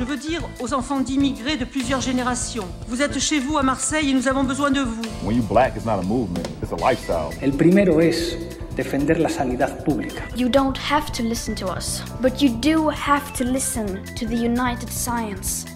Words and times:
Je 0.00 0.04
veux 0.06 0.16
dire 0.16 0.40
aux 0.60 0.72
enfants 0.72 1.00
d'immigrés 1.00 1.58
de 1.58 1.66
plusieurs 1.66 2.00
générations. 2.00 2.64
Vous 2.88 3.02
êtes 3.02 3.18
chez 3.18 3.38
vous 3.38 3.58
à 3.58 3.62
Marseille 3.62 4.08
et 4.08 4.14
nous 4.14 4.28
avons 4.28 4.44
besoin 4.44 4.70
de 4.70 4.80
vous. 4.80 5.02
When 5.22 5.36
you 5.36 5.42
black, 5.42 5.76
it's 5.76 5.84
not 5.84 5.98
a 5.98 6.02
movement, 6.02 6.48
it's 6.62 6.72
a 6.72 6.76
lifestyle. 6.76 7.28
El 7.42 7.52
primero 7.52 8.00
es 8.00 8.34
defender 8.74 9.20
la 9.20 9.28
sanidad 9.28 9.84
pública. 9.84 10.22
You 10.34 10.48
don't 10.48 10.78
have 10.90 11.12
to 11.12 11.22
listen 11.22 11.54
to 11.56 11.66
us, 11.66 12.02
but 12.22 12.40
you 12.40 12.48
do 12.48 12.88
have 12.88 13.30
to 13.36 13.44
listen 13.44 14.02
to 14.18 14.26
the 14.26 14.36
United 14.36 14.88
Science. 14.88 15.66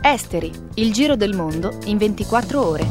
Esteri, 0.00 0.50
il 0.76 0.94
giro 0.94 1.14
del 1.14 1.36
mondo 1.36 1.76
in 1.84 1.98
24 1.98 2.66
ore. 2.66 2.86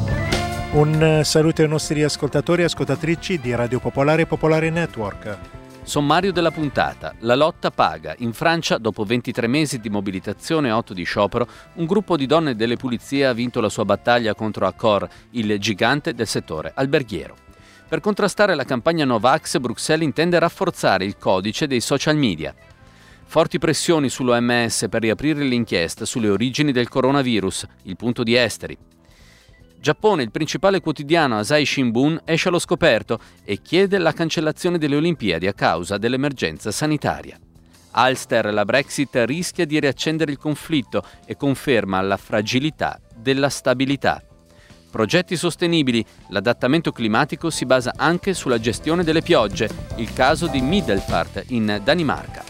Un 0.74 1.22
saluto 1.24 1.64
ai 1.64 1.68
nostri 1.68 2.04
ascoltatori 2.04 2.62
e 2.62 2.66
ascoltatrici 2.66 3.40
di 3.40 3.56
Radio 3.56 3.80
Popolare 3.80 4.22
e 4.22 4.26
Popolare 4.28 4.70
Network. 4.70 5.64
Sommario 5.86 6.32
della 6.32 6.50
puntata. 6.50 7.14
La 7.20 7.36
lotta 7.36 7.70
paga. 7.70 8.16
In 8.18 8.34
Francia, 8.34 8.80
dopo 8.80 9.04
23 9.04 9.46
mesi 9.46 9.80
di 9.80 9.92
mobilitazione 9.92 10.70
e 10.70 10.72
8 10.72 10.96
di 10.96 11.04
sciopero, 11.04 11.48
un 11.74 11.86
gruppo 11.86 12.18
di 12.18 12.26
donne 12.26 12.56
delle 12.56 12.76
pulizie 12.76 13.28
ha 13.28 13.34
vinto 13.34 13.62
la 13.62 13.70
sua 13.70 13.86
battaglia 13.86 14.34
contro 14.34 14.66
Accor, 14.66 15.08
il 15.32 15.60
gigante 15.60 16.16
del 16.16 16.26
settore 16.26 16.72
alberghiero. 16.74 17.36
Per 17.88 18.00
contrastare 18.00 18.56
la 18.56 18.64
campagna 18.64 19.06
Novax, 19.06 19.60
Bruxelles 19.60 20.08
intende 20.08 20.40
rafforzare 20.40 21.06
il 21.06 21.20
codice 21.20 21.68
dei 21.68 21.82
social 21.82 22.18
media. 22.18 22.54
Forti 23.24 23.60
pressioni 23.60 24.10
sull'OMS 24.10 24.88
per 24.90 25.04
riaprire 25.04 25.44
l'inchiesta 25.44 26.04
sulle 26.04 26.30
origini 26.30 26.72
del 26.72 26.90
coronavirus, 26.90 27.68
il 27.84 27.96
punto 27.96 28.24
di 28.24 28.36
esteri. 28.36 28.76
Giappone, 29.86 30.24
il 30.24 30.32
principale 30.32 30.80
quotidiano 30.80 31.38
Asahi 31.38 31.64
Shimbun, 31.64 32.22
esce 32.26 32.48
allo 32.48 32.58
scoperto 32.58 33.20
e 33.44 33.62
chiede 33.62 34.00
la 34.00 34.14
cancellazione 34.14 34.80
delle 34.80 34.96
Olimpiadi 34.96 35.46
a 35.46 35.54
causa 35.54 36.00
dell'emergenza 36.00 36.72
sanitaria. 36.72 37.38
Alster, 37.92 38.52
la 38.52 38.66
Brexit 38.66 39.14
rischia 39.26 39.64
di 39.64 39.80
riaccendere 39.80 40.32
il 40.32 40.40
conflitto 40.40 41.04
e 41.28 41.38
conferma 41.38 42.02
la 42.02 42.18
fragilità 42.18 43.00
della 43.16 43.50
stabilità. 43.50 44.24
Progetti 44.90 45.36
sostenibili, 45.36 46.04
l'adattamento 46.30 46.92
climatico 46.92 47.52
si 47.52 47.68
basa 47.68 47.94
anche 47.96 48.34
sulla 48.34 48.60
gestione 48.60 49.04
delle 49.04 49.22
piogge, 49.22 49.70
il 49.98 50.12
caso 50.14 50.48
di 50.48 50.62
Middelfart 50.62 51.44
in 51.50 51.80
Danimarca. 51.84 52.44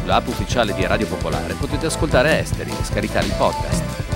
Sull'app 0.00 0.26
ufficiale 0.26 0.72
di 0.72 0.86
Radio 0.86 1.06
Popolare 1.06 1.52
potete 1.52 1.84
ascoltare 1.84 2.38
Esteri 2.38 2.70
e 2.70 2.82
scaricare 2.82 3.26
il 3.26 3.34
podcast. 3.36 4.07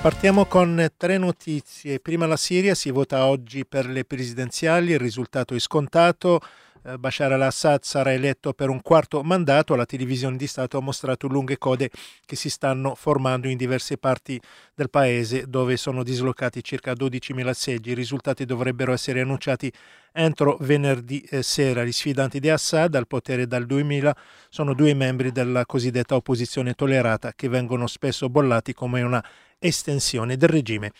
Partiamo 0.00 0.46
con 0.46 0.90
tre 0.96 1.18
notizie. 1.18 2.00
Prima 2.00 2.26
la 2.26 2.38
Siria 2.38 2.74
si 2.74 2.90
vota 2.90 3.26
oggi 3.26 3.66
per 3.66 3.86
le 3.86 4.06
presidenziali, 4.06 4.92
il 4.92 4.98
risultato 4.98 5.54
è 5.54 5.58
scontato. 5.58 6.40
Eh, 6.82 6.96
Bashar 6.96 7.30
al-Assad 7.32 7.82
sarà 7.82 8.12
eletto 8.12 8.54
per 8.54 8.70
un 8.70 8.80
quarto 8.80 9.22
mandato, 9.22 9.74
la 9.74 9.84
televisione 9.84 10.38
di 10.38 10.46
Stato 10.46 10.78
ha 10.78 10.80
mostrato 10.80 11.26
lunghe 11.26 11.58
code 11.58 11.90
che 12.24 12.36
si 12.36 12.48
stanno 12.48 12.94
formando 12.94 13.48
in 13.48 13.58
diverse 13.58 13.98
parti 13.98 14.40
del 14.74 14.88
paese 14.88 15.44
dove 15.46 15.76
sono 15.76 16.02
dislocati 16.02 16.64
circa 16.64 16.92
12.000 16.92 17.50
seggi. 17.50 17.90
I 17.90 17.94
risultati 17.94 18.46
dovrebbero 18.46 18.92
essere 18.92 19.20
annunciati 19.20 19.70
entro 20.12 20.56
venerdì 20.60 21.20
eh, 21.28 21.42
sera. 21.42 21.84
Gli 21.84 21.92
sfidanti 21.92 22.40
di 22.40 22.48
Assad 22.48 22.94
al 22.94 23.06
potere 23.06 23.46
dal 23.46 23.66
2000 23.66 24.16
sono 24.48 24.72
due 24.72 24.94
membri 24.94 25.32
della 25.32 25.66
cosiddetta 25.66 26.14
opposizione 26.14 26.72
tollerata 26.72 27.34
che 27.34 27.48
vengono 27.48 27.86
spesso 27.86 28.30
bollati 28.30 28.72
come 28.72 29.02
una 29.02 29.22
estensione 29.60 30.36
del 30.36 30.48
regime. 30.48 30.90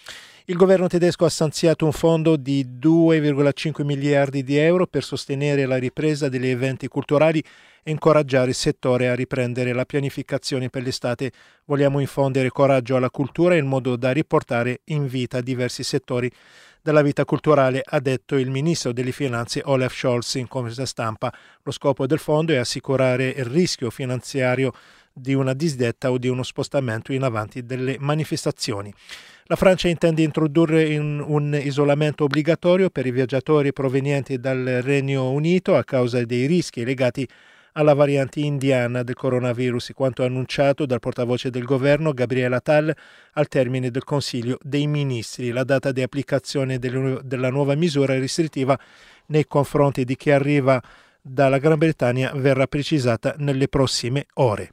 Il 0.44 0.56
governo 0.56 0.86
tedesco 0.86 1.24
ha 1.24 1.28
stanziato 1.28 1.84
un 1.84 1.92
fondo 1.92 2.36
di 2.36 2.66
2,5 2.80 3.84
miliardi 3.84 4.42
di 4.42 4.56
euro 4.56 4.86
per 4.86 5.04
sostenere 5.04 5.64
la 5.64 5.76
ripresa 5.76 6.28
degli 6.28 6.48
eventi 6.48 6.88
culturali 6.88 7.42
e 7.82 7.90
incoraggiare 7.90 8.50
il 8.50 8.54
settore 8.54 9.08
a 9.08 9.14
riprendere 9.14 9.72
la 9.72 9.84
pianificazione 9.84 10.68
per 10.68 10.82
l'estate. 10.82 11.32
Vogliamo 11.66 12.00
infondere 12.00 12.50
coraggio 12.50 12.96
alla 12.96 13.10
cultura 13.10 13.54
in 13.56 13.66
modo 13.66 13.96
da 13.96 14.10
riportare 14.10 14.80
in 14.86 15.06
vita 15.06 15.40
diversi 15.40 15.82
settori 15.82 16.30
della 16.82 17.02
vita 17.02 17.24
culturale, 17.24 17.82
ha 17.84 18.00
detto 18.00 18.36
il 18.36 18.50
ministro 18.50 18.92
delle 18.92 19.12
finanze 19.12 19.60
Olaf 19.64 19.94
Scholz 19.94 20.34
in 20.34 20.48
conferenza 20.48 20.86
stampa. 20.86 21.32
Lo 21.62 21.72
scopo 21.72 22.06
del 22.06 22.18
fondo 22.18 22.52
è 22.52 22.56
assicurare 22.56 23.28
il 23.28 23.44
rischio 23.44 23.90
finanziario 23.90 24.72
di 25.20 25.34
una 25.34 25.54
disdetta 25.54 26.10
o 26.10 26.18
di 26.18 26.28
uno 26.28 26.42
spostamento 26.42 27.12
in 27.12 27.22
avanti 27.22 27.64
delle 27.64 27.96
manifestazioni. 27.98 28.92
La 29.44 29.56
Francia 29.56 29.88
intende 29.88 30.22
introdurre 30.22 30.96
un, 30.96 31.24
un, 31.26 31.58
isolamento 31.60 32.24
obbligatorio 32.24 32.88
per 32.88 33.06
i 33.06 33.10
viaggiatori 33.10 33.72
provenienti 33.72 34.38
dal 34.38 34.80
Regno 34.82 35.30
Unito 35.30 35.76
a 35.76 35.84
causa 35.84 36.24
dei 36.24 36.46
rischi 36.46 36.84
legati 36.84 37.28
alla 37.72 37.94
variante 37.94 38.40
indiana 38.40 39.02
del 39.02 39.14
coronavirus, 39.14 39.92
quanto 39.94 40.24
annunciato 40.24 40.86
dal 40.86 40.98
portavoce 40.98 41.50
del 41.50 41.64
governo 41.64 42.12
Gabriele 42.12 42.56
Attal 42.56 42.94
al 43.32 43.48
termine 43.48 43.90
del 43.90 44.04
Consiglio 44.04 44.58
dei 44.62 44.86
Ministri. 44.86 45.50
La 45.50 45.64
data 45.64 45.92
di 45.92 46.02
applicazione 46.02 46.78
della 46.78 47.50
nuova 47.50 47.74
misura 47.74 48.18
restrittiva 48.18 48.78
nei 49.26 49.46
confronti 49.46 50.04
di 50.04 50.16
chi 50.16 50.30
arriva 50.30 50.80
dalla 51.20 51.58
Gran 51.58 51.78
Bretagna 51.78 52.32
verrà 52.34 52.66
precisata 52.66 53.34
nelle 53.38 53.68
prossime 53.68 54.26
ore. 54.34 54.72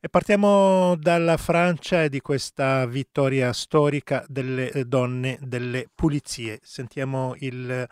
E 0.00 0.08
partiamo 0.08 0.94
dalla 0.94 1.36
Francia 1.36 2.04
e 2.04 2.08
di 2.08 2.20
questa 2.20 2.86
vittoria 2.86 3.52
storica 3.52 4.24
delle 4.28 4.70
donne 4.86 5.38
delle 5.40 5.88
pulizie. 5.92 6.60
Sentiamo 6.62 7.34
il 7.38 7.84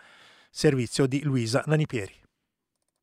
servizio 0.49 1.05
di 1.05 1.21
Luisa 1.23 1.63
Nanipieri. 1.65 2.15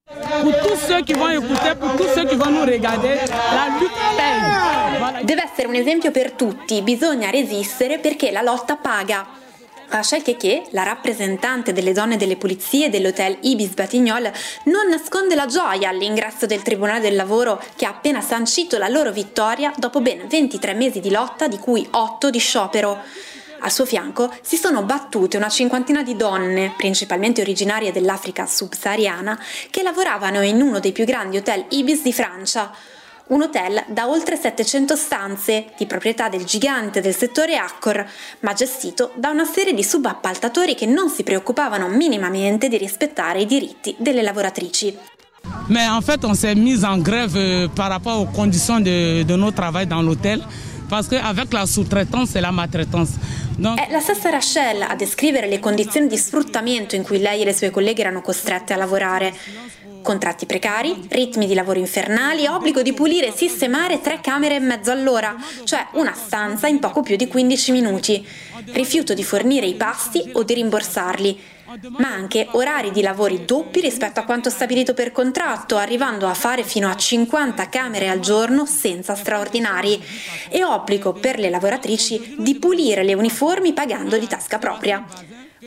Tous 0.06 0.76
ceux 0.86 1.02
qui 1.02 1.12
vont 1.12 2.50
nous 2.50 2.64
regarder, 2.64 3.16
la. 3.28 3.68
Voilà. 4.98 5.22
Deve 5.22 5.42
essere 5.42 5.68
un 5.68 5.74
esempio 5.74 6.10
per 6.10 6.32
tutti, 6.32 6.80
bisogna 6.80 7.28
resistere 7.28 7.98
perché 7.98 8.30
la 8.30 8.40
lotta 8.40 8.76
paga. 8.76 9.26
Rachel 9.88 10.22
Keke, 10.22 10.64
la 10.70 10.82
rappresentante 10.82 11.72
delle 11.72 11.92
donne 11.92 12.16
delle 12.16 12.36
pulizie 12.36 12.90
dell'hotel 12.90 13.36
Ibis 13.40 13.74
Batignolles, 13.74 14.32
non 14.64 14.88
nasconde 14.88 15.34
la 15.34 15.46
gioia 15.46 15.88
all'ingresso 15.88 16.46
del 16.46 16.62
Tribunale 16.62 17.00
del 17.00 17.16
Lavoro 17.16 17.62
che 17.76 17.86
ha 17.86 17.90
appena 17.90 18.20
sancito 18.20 18.78
la 18.78 18.88
loro 18.88 19.12
vittoria 19.12 19.72
dopo 19.76 20.00
ben 20.00 20.26
23 20.26 20.74
mesi 20.74 21.00
di 21.00 21.10
lotta, 21.10 21.48
di 21.48 21.58
cui 21.58 21.86
8 21.90 22.30
di 22.30 22.38
sciopero. 22.38 23.02
Al 23.60 23.72
suo 23.72 23.86
fianco 23.86 24.30
si 24.42 24.56
sono 24.56 24.82
battute 24.82 25.36
una 25.36 25.48
cinquantina 25.48 26.02
di 26.02 26.16
donne, 26.16 26.74
principalmente 26.76 27.40
originarie 27.40 27.92
dell'Africa 27.92 28.46
subsahariana, 28.46 29.40
che 29.70 29.82
lavoravano 29.82 30.42
in 30.42 30.60
uno 30.60 30.80
dei 30.80 30.92
più 30.92 31.04
grandi 31.04 31.38
hotel 31.38 31.64
Ibis 31.70 32.02
di 32.02 32.12
Francia. 32.12 32.70
Un 33.26 33.40
hotel 33.40 33.82
da 33.88 34.06
oltre 34.06 34.36
700 34.36 34.96
stanze, 34.96 35.66
di 35.78 35.86
proprietà 35.86 36.28
del 36.28 36.44
gigante 36.44 37.00
del 37.00 37.14
settore 37.14 37.56
Accor, 37.56 38.06
ma 38.40 38.52
gestito 38.52 39.12
da 39.14 39.30
una 39.30 39.46
serie 39.46 39.72
di 39.72 39.82
subappaltatori 39.82 40.74
che 40.74 40.84
non 40.84 41.08
si 41.08 41.22
preoccupavano 41.22 41.88
minimamente 41.88 42.68
di 42.68 42.76
rispettare 42.76 43.40
i 43.40 43.46
diritti 43.46 43.94
delle 43.98 44.20
lavoratrici. 44.20 44.94
Mais 45.68 45.88
en 45.88 46.02
fait, 46.02 46.22
on 46.24 46.34
s'est 46.34 46.54
mis 46.54 46.84
en 46.84 46.98
grève 46.98 47.36
euh, 47.36 47.68
par 47.68 47.88
rapport 47.88 48.20
aux 48.20 48.26
conditions 48.26 48.80
de, 48.80 49.22
de 49.22 49.36
notre 49.36 49.56
travail 49.56 49.86
dans 49.86 50.02
l'hôtel. 50.02 50.42
Parce 50.88 51.08
qu'avec 51.08 51.52
la 51.52 51.64
sous-traitance 51.64 52.36
e 52.36 52.40
la 52.40 52.50
maltraitance. 52.50 53.12
Donc... 53.56 53.78
È 53.78 53.90
la 53.90 54.00
stessa 54.00 54.30
Rachel 54.30 54.82
a 54.82 54.94
descrivere 54.94 55.48
le 55.48 55.60
condizioni 55.60 56.06
di 56.08 56.16
sfruttamento 56.16 56.94
in 56.94 57.02
cui 57.02 57.20
lei 57.20 57.40
e 57.40 57.44
le 57.44 57.54
sue 57.54 57.70
colleghe 57.70 58.02
erano 58.02 58.20
costrette 58.20 58.74
a 58.74 58.76
lavorare. 58.76 59.32
Contratti 60.04 60.44
precari, 60.44 61.06
ritmi 61.08 61.46
di 61.46 61.54
lavoro 61.54 61.78
infernali, 61.78 62.46
obbligo 62.46 62.82
di 62.82 62.92
pulire 62.92 63.28
e 63.28 63.32
sistemare 63.32 64.02
tre 64.02 64.20
camere 64.20 64.56
e 64.56 64.60
mezzo 64.60 64.90
all'ora, 64.90 65.34
cioè 65.64 65.86
una 65.92 66.12
stanza 66.12 66.66
in 66.66 66.78
poco 66.78 67.00
più 67.00 67.16
di 67.16 67.26
15 67.26 67.72
minuti. 67.72 68.28
Rifiuto 68.66 69.14
di 69.14 69.24
fornire 69.24 69.64
i 69.64 69.74
pasti 69.74 70.30
o 70.34 70.42
di 70.42 70.52
rimborsarli 70.52 71.40
ma 71.96 72.08
anche 72.08 72.46
orari 72.52 72.90
di 72.90 73.00
lavori 73.00 73.44
doppi 73.44 73.80
rispetto 73.80 74.20
a 74.20 74.24
quanto 74.24 74.50
stabilito 74.50 74.92
per 74.94 75.10
contratto, 75.10 75.76
arrivando 75.76 76.28
a 76.28 76.34
fare 76.34 76.62
fino 76.62 76.88
a 76.88 76.94
50 76.94 77.68
camere 77.68 78.08
al 78.08 78.20
giorno 78.20 78.66
senza 78.66 79.14
straordinari, 79.14 80.00
e 80.50 80.62
obbligo 80.62 81.14
per 81.14 81.38
le 81.38 81.50
lavoratrici 81.50 82.36
di 82.38 82.56
pulire 82.56 83.02
le 83.02 83.14
uniformi 83.14 83.72
pagando 83.72 84.18
di 84.18 84.26
tasca 84.26 84.58
propria. 84.58 85.04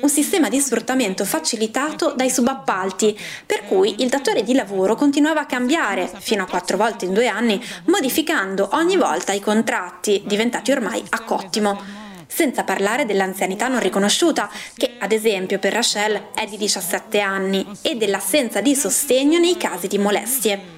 Un 0.02 0.10
sistema 0.10 0.50
di 0.50 0.60
sfruttamento 0.60 1.26
facilitato 1.26 2.14
dai 2.16 2.30
subappalti, 2.30 3.18
per 3.46 3.66
cui 3.66 3.96
il 4.00 4.10
datore 4.10 4.44
di 4.44 4.54
lavoro 4.54 4.96
continuava 4.96 5.42
a 5.42 5.46
cambiare, 5.46 6.10
fino 6.20 6.44
a 6.44 6.48
quattro 6.48 6.78
volte 6.78 7.06
in 7.06 7.14
due 7.14 7.28
anni, 7.28 7.62
modificando 7.86 8.70
ogni 8.74 8.98
volta 8.98 9.34
i 9.34 9.40
contratti, 9.40 10.24
diventati 10.26 10.72
ormai 10.72 11.04
a 11.10 11.22
cottimo 11.22 12.06
senza 12.30 12.64
parlare 12.64 13.06
dell'anzianità 13.06 13.68
non 13.68 13.80
riconosciuta, 13.80 14.50
che 14.76 14.92
ad 15.00 15.12
esempio 15.12 15.58
per 15.58 15.74
Rachel 15.74 16.28
è 16.36 16.46
di 16.46 16.58
17 16.58 17.20
anni, 17.20 17.66
e 17.82 17.96
dell'assenza 17.96 18.62
di 18.62 18.76
sostegno 18.76 19.40
nei 19.40 19.58
casi 19.58 19.88
di 19.88 19.98
molestie. 19.98 20.76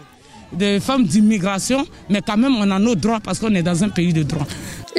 Des 0.51 0.79
femmes 0.81 1.07
d'immigration, 1.07 1.85
mais 2.07 2.23
quand 2.25 2.37
même 2.37 2.55
on 2.55 2.71
a 2.71 2.79
nos 2.79 2.95
droits 2.95 3.19
parce 3.19 3.39
qu'on 3.39 3.53
est 3.55 3.61
dans 3.61 3.83
un 3.83 3.89
pays 3.89 4.13
de 4.13 4.23
droit. 4.23 4.47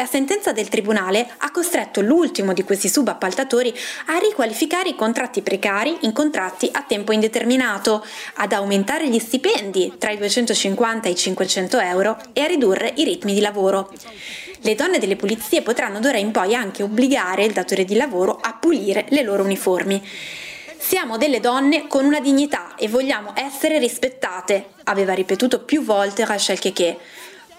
La 0.00 0.06
sentenza 0.06 0.52
del 0.52 0.70
Tribunale 0.70 1.29
ha 1.37 1.50
costretto 1.50 2.00
l'ultimo 2.00 2.55
di 2.55 2.64
questi 2.64 2.88
subappaltatori 2.88 3.70
a 4.06 4.17
riqualificare 4.17 4.88
i 4.88 4.94
contratti 4.94 5.43
precari 5.43 5.94
in 6.00 6.12
contratti 6.12 6.70
a 6.73 6.82
tempo 6.88 7.12
indeterminato, 7.12 8.02
ad 8.37 8.55
aumentare 8.55 9.11
gli 9.11 9.19
stipendi 9.19 9.97
tra 9.99 10.11
i 10.11 10.17
250 10.17 11.06
e 11.06 11.11
i 11.11 11.14
500 11.14 11.81
euro 11.81 12.17
e 12.32 12.41
a 12.41 12.47
ridurre 12.47 12.94
i 12.97 13.05
ritmi 13.05 13.35
di 13.35 13.41
lavoro. 13.41 13.93
Le 14.62 14.75
donne 14.75 14.99
delle 14.99 15.17
pulizie 15.17 15.61
potranno 15.61 16.00
d'ora 16.00 16.17
in 16.17 16.31
poi 16.31 16.55
anche 16.55 16.82
obbligare 16.82 17.44
il 17.44 17.52
datore 17.52 17.85
di 17.85 17.94
lavoro 17.94 18.38
a 18.41 18.56
pulire 18.58 19.05
le 19.11 19.23
loro 19.23 19.43
uniformi. 19.43 20.02
Siamo 20.79 21.19
delle 21.19 21.41
donne 21.41 21.87
con 21.88 22.06
una 22.06 22.20
dignità 22.20 22.75
e 22.75 22.88
vogliamo 22.88 23.35
essere 23.37 23.79
rispettate, 23.79 24.70
aveva 24.85 25.12
ripetuto 25.12 25.61
più 25.61 25.85
volte 25.85 26.25
Rachel 26.25 26.58
Keke. 26.58 26.99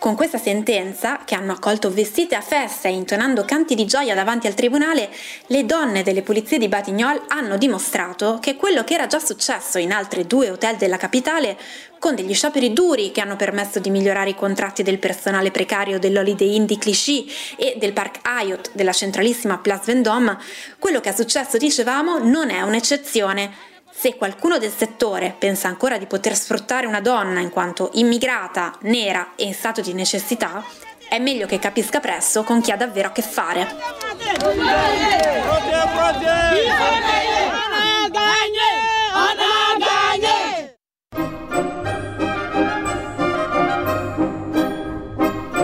Con 0.02 0.16
questa 0.16 0.40
sentenza, 0.40 1.20
che 1.26 1.36
hanno 1.36 1.52
accolto 1.52 1.92
vestite 1.92 2.34
a 2.34 2.42
festa 2.42 2.88
e 2.88 2.92
intonando 2.92 3.46
canti 3.46 3.76
di 3.76 3.86
gioia 3.86 4.16
davanti 4.16 4.48
al 4.48 4.56
tribunale, 4.56 5.12
le 5.46 5.64
donne 5.64 6.02
delle 6.02 6.24
pulizie 6.24 6.58
di 6.58 6.68
Batignolles 6.68 7.26
hanno 7.28 7.56
dimostrato 7.56 8.40
che 8.42 8.56
quello 8.56 8.84
che 8.84 8.96
era 8.96 9.06
già 9.06 9.20
successo 9.20 9.78
in 9.78 9.92
altri 9.92 10.26
due 10.26 10.50
hotel 10.50 10.78
della 10.78 10.98
capitale, 10.98 11.56
con 12.00 12.16
degli 12.16 12.34
scioperi 12.34 12.74
duri 12.74 13.12
che 13.12 13.22
hanno 13.22 13.36
permesso 13.36 13.78
di 13.78 13.92
migliorare 13.92 14.32
i 14.32 14.36
contratti 14.36 14.82
del 14.82 14.98
personale 14.98 15.52
precario 15.52 16.00
dell'Holiday 16.00 16.56
Inn 16.56 16.66
di 16.66 16.80
Clichy 16.80 17.32
e 17.56 17.76
del 17.78 17.94
Park 17.94 18.22
Hyatt 18.26 18.72
della 18.74 18.94
centralissima 18.94 19.60
Place 19.60 19.84
Vendôme, 19.86 20.36
quello 20.80 21.00
che 21.00 21.10
è 21.10 21.14
successo, 21.14 21.58
dicevamo, 21.58 22.18
non 22.18 22.50
è 22.50 22.62
un'eccezione 22.64 23.70
se 23.94 24.16
qualcuno 24.16 24.58
del 24.58 24.72
settore 24.72 25.36
pensa 25.38 25.68
ancora 25.68 25.98
di 25.98 26.06
poter 26.06 26.36
sfruttare 26.36 26.86
una 26.86 27.02
donna 27.02 27.40
in 27.40 27.50
quanto 27.50 27.92
immigrata, 27.94 28.78
nera 28.82 29.34
e 29.36 29.46
in 29.46 29.54
stato 29.54 29.82
di 29.82 29.94
necessità, 29.94 30.64
è 31.10 31.20
meglio 31.20 31.46
che 31.46 31.60
capisca 31.60 32.00
presto 32.00 32.44
con 32.44 32.62
chi 32.62 32.72
ha 32.72 32.78
davvero 32.78 33.10
a 33.10 33.12
che 33.12 33.22
fare. 33.22 33.68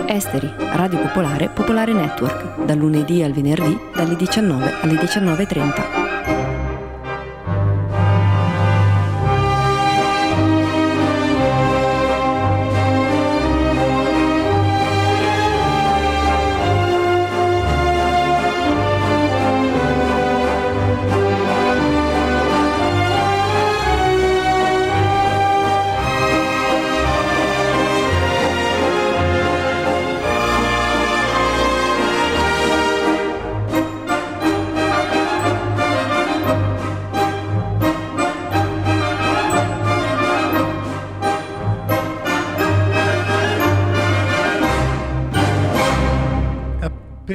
Esteri, 0.06 0.52
Radio 0.58 0.98
Popolare, 1.00 1.48
Popolare 1.48 1.92
Network, 1.92 2.64
dal 2.64 2.76
lunedì 2.76 3.22
al 3.22 3.32
venerdì 3.32 3.78
dalle 3.94 4.16
19 4.16 4.74
alle 4.82 4.94
19.30. 4.94 6.07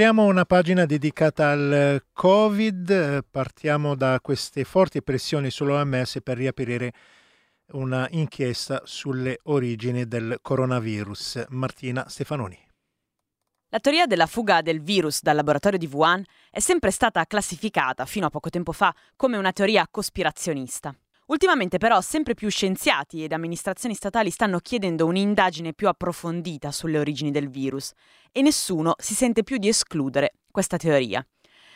Apriamo 0.03 0.27
una 0.29 0.43
pagina 0.43 0.85
dedicata 0.85 1.51
al 1.51 2.03
Covid, 2.11 3.23
partiamo 3.31 3.95
da 3.95 4.19
queste 4.21 4.65
forti 4.65 5.01
pressioni 5.01 5.49
sull'OMS 5.49 6.17
per 6.21 6.35
riaprire 6.35 6.91
una 7.67 8.05
inchiesta 8.11 8.81
sulle 8.83 9.39
origini 9.43 10.05
del 10.05 10.39
coronavirus. 10.41 11.45
Martina 11.51 12.05
Stefanoni. 12.09 12.59
La 13.69 13.79
teoria 13.79 14.05
della 14.05 14.27
fuga 14.27 14.61
del 14.61 14.81
virus 14.81 15.21
dal 15.21 15.37
laboratorio 15.37 15.79
di 15.79 15.87
Wuhan 15.89 16.21
è 16.51 16.59
sempre 16.59 16.91
stata 16.91 17.25
classificata, 17.25 18.05
fino 18.05 18.25
a 18.25 18.29
poco 18.29 18.49
tempo 18.49 18.73
fa, 18.73 18.93
come 19.15 19.37
una 19.37 19.53
teoria 19.53 19.87
cospirazionista. 19.89 20.93
Ultimamente 21.27 21.77
però 21.77 22.01
sempre 22.01 22.33
più 22.33 22.49
scienziati 22.49 23.23
ed 23.23 23.31
amministrazioni 23.31 23.95
statali 23.95 24.29
stanno 24.29 24.59
chiedendo 24.59 25.05
un'indagine 25.05 25.73
più 25.73 25.87
approfondita 25.87 26.69
sulle 26.71 26.99
origini 26.99 27.31
del 27.31 27.49
virus 27.49 27.93
e 28.31 28.41
nessuno 28.41 28.93
si 28.97 29.13
sente 29.13 29.43
più 29.43 29.57
di 29.57 29.69
escludere 29.69 30.33
questa 30.51 30.75
teoria. 30.75 31.25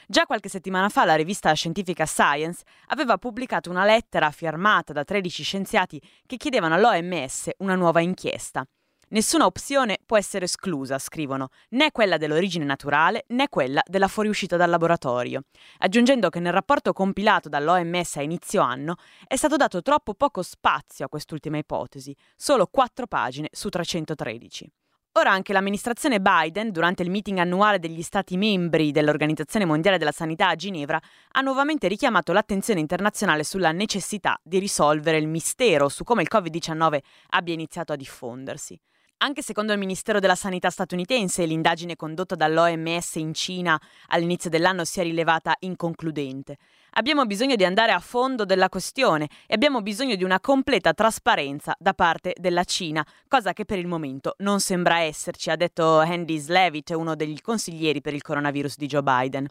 Già 0.05 0.25
qualche 0.25 0.49
settimana 0.49 0.89
fa 0.89 1.05
la 1.05 1.15
rivista 1.15 1.51
scientifica 1.53 2.05
Science 2.05 2.63
aveva 2.87 3.17
pubblicato 3.17 3.69
una 3.69 3.85
lettera 3.85 4.31
firmata 4.31 4.91
da 4.91 5.03
13 5.03 5.43
scienziati 5.43 6.01
che 6.25 6.37
chiedevano 6.37 6.75
all'OMS 6.75 7.49
una 7.59 7.75
nuova 7.75 8.01
inchiesta. 8.01 8.65
Nessuna 9.09 9.45
opzione 9.45 9.99
può 10.05 10.17
essere 10.17 10.43
esclusa, 10.43 10.99
scrivono, 10.99 11.47
né 11.69 11.91
quella 11.91 12.17
dell'origine 12.17 12.65
naturale 12.65 13.23
né 13.27 13.47
quella 13.47 13.81
della 13.87 14.09
fuoriuscita 14.09 14.57
dal 14.57 14.69
laboratorio, 14.69 15.43
aggiungendo 15.77 16.27
che 16.27 16.41
nel 16.41 16.51
rapporto 16.51 16.91
compilato 16.91 17.47
dall'OMS 17.47 18.17
a 18.17 18.21
inizio 18.21 18.59
anno 18.61 18.95
è 19.25 19.37
stato 19.37 19.55
dato 19.55 19.81
troppo 19.81 20.13
poco 20.13 20.41
spazio 20.41 21.05
a 21.05 21.09
quest'ultima 21.09 21.57
ipotesi, 21.57 22.13
solo 22.35 22.67
4 22.67 23.07
pagine 23.07 23.47
su 23.49 23.69
313. 23.69 24.69
Ora 25.13 25.31
anche 25.31 25.53
l'amministrazione 25.53 26.19
Biden, 26.19 26.71
durante 26.71 27.01
il 27.01 27.09
meeting 27.09 27.37
annuale 27.37 27.79
degli 27.79 28.01
Stati 28.01 28.35
membri 28.35 28.91
dell'Organizzazione 28.91 29.63
Mondiale 29.63 29.97
della 29.97 30.11
Sanità 30.11 30.49
a 30.49 30.55
Ginevra, 30.55 31.01
ha 31.31 31.41
nuovamente 31.41 31.87
richiamato 31.87 32.33
l'attenzione 32.33 32.81
internazionale 32.81 33.45
sulla 33.45 33.71
necessità 33.71 34.37
di 34.43 34.59
risolvere 34.59 35.17
il 35.17 35.27
mistero 35.27 35.87
su 35.87 36.03
come 36.03 36.23
il 36.23 36.27
Covid-19 36.29 36.99
abbia 37.29 37.53
iniziato 37.53 37.93
a 37.93 37.95
diffondersi. 37.95 38.77
Anche 39.19 39.41
secondo 39.41 39.73
il 39.73 39.79
Ministero 39.79 40.19
della 40.19 40.35
Sanità 40.35 40.69
statunitense, 40.69 41.43
l'indagine 41.45 41.95
condotta 41.95 42.35
dall'OMS 42.35 43.15
in 43.15 43.33
Cina 43.33 43.81
all'inizio 44.09 44.51
dell'anno 44.51 44.85
si 44.85 44.99
è 44.99 45.03
rilevata 45.03 45.55
inconcludente. 45.61 46.57
Abbiamo 46.91 47.25
bisogno 47.25 47.55
di 47.55 47.65
andare 47.65 47.93
a 47.93 47.99
fondo 47.99 48.45
della 48.45 48.69
questione 48.69 49.27
e 49.47 49.55
abbiamo 49.55 49.81
bisogno 49.81 50.13
di 50.13 50.23
una 50.23 50.39
completa 50.39 50.93
trasparenza 50.93 51.75
da 51.79 51.95
parte 51.95 52.35
della 52.37 52.63
Cina, 52.63 53.03
cosa 53.27 53.53
che 53.53 53.65
per 53.65 53.79
il 53.79 53.87
momento 53.87 54.35
non 54.39 54.59
sembra 54.59 54.99
esserci, 54.99 55.49
ha 55.49 55.55
detto 55.55 55.97
Andy 55.97 56.45
Levitt, 56.45 56.91
uno 56.91 57.15
degli 57.15 57.41
consiglieri 57.41 58.01
per 58.01 58.13
il 58.13 58.21
coronavirus 58.21 58.77
di 58.77 58.85
Joe 58.85 59.01
Biden. 59.01 59.47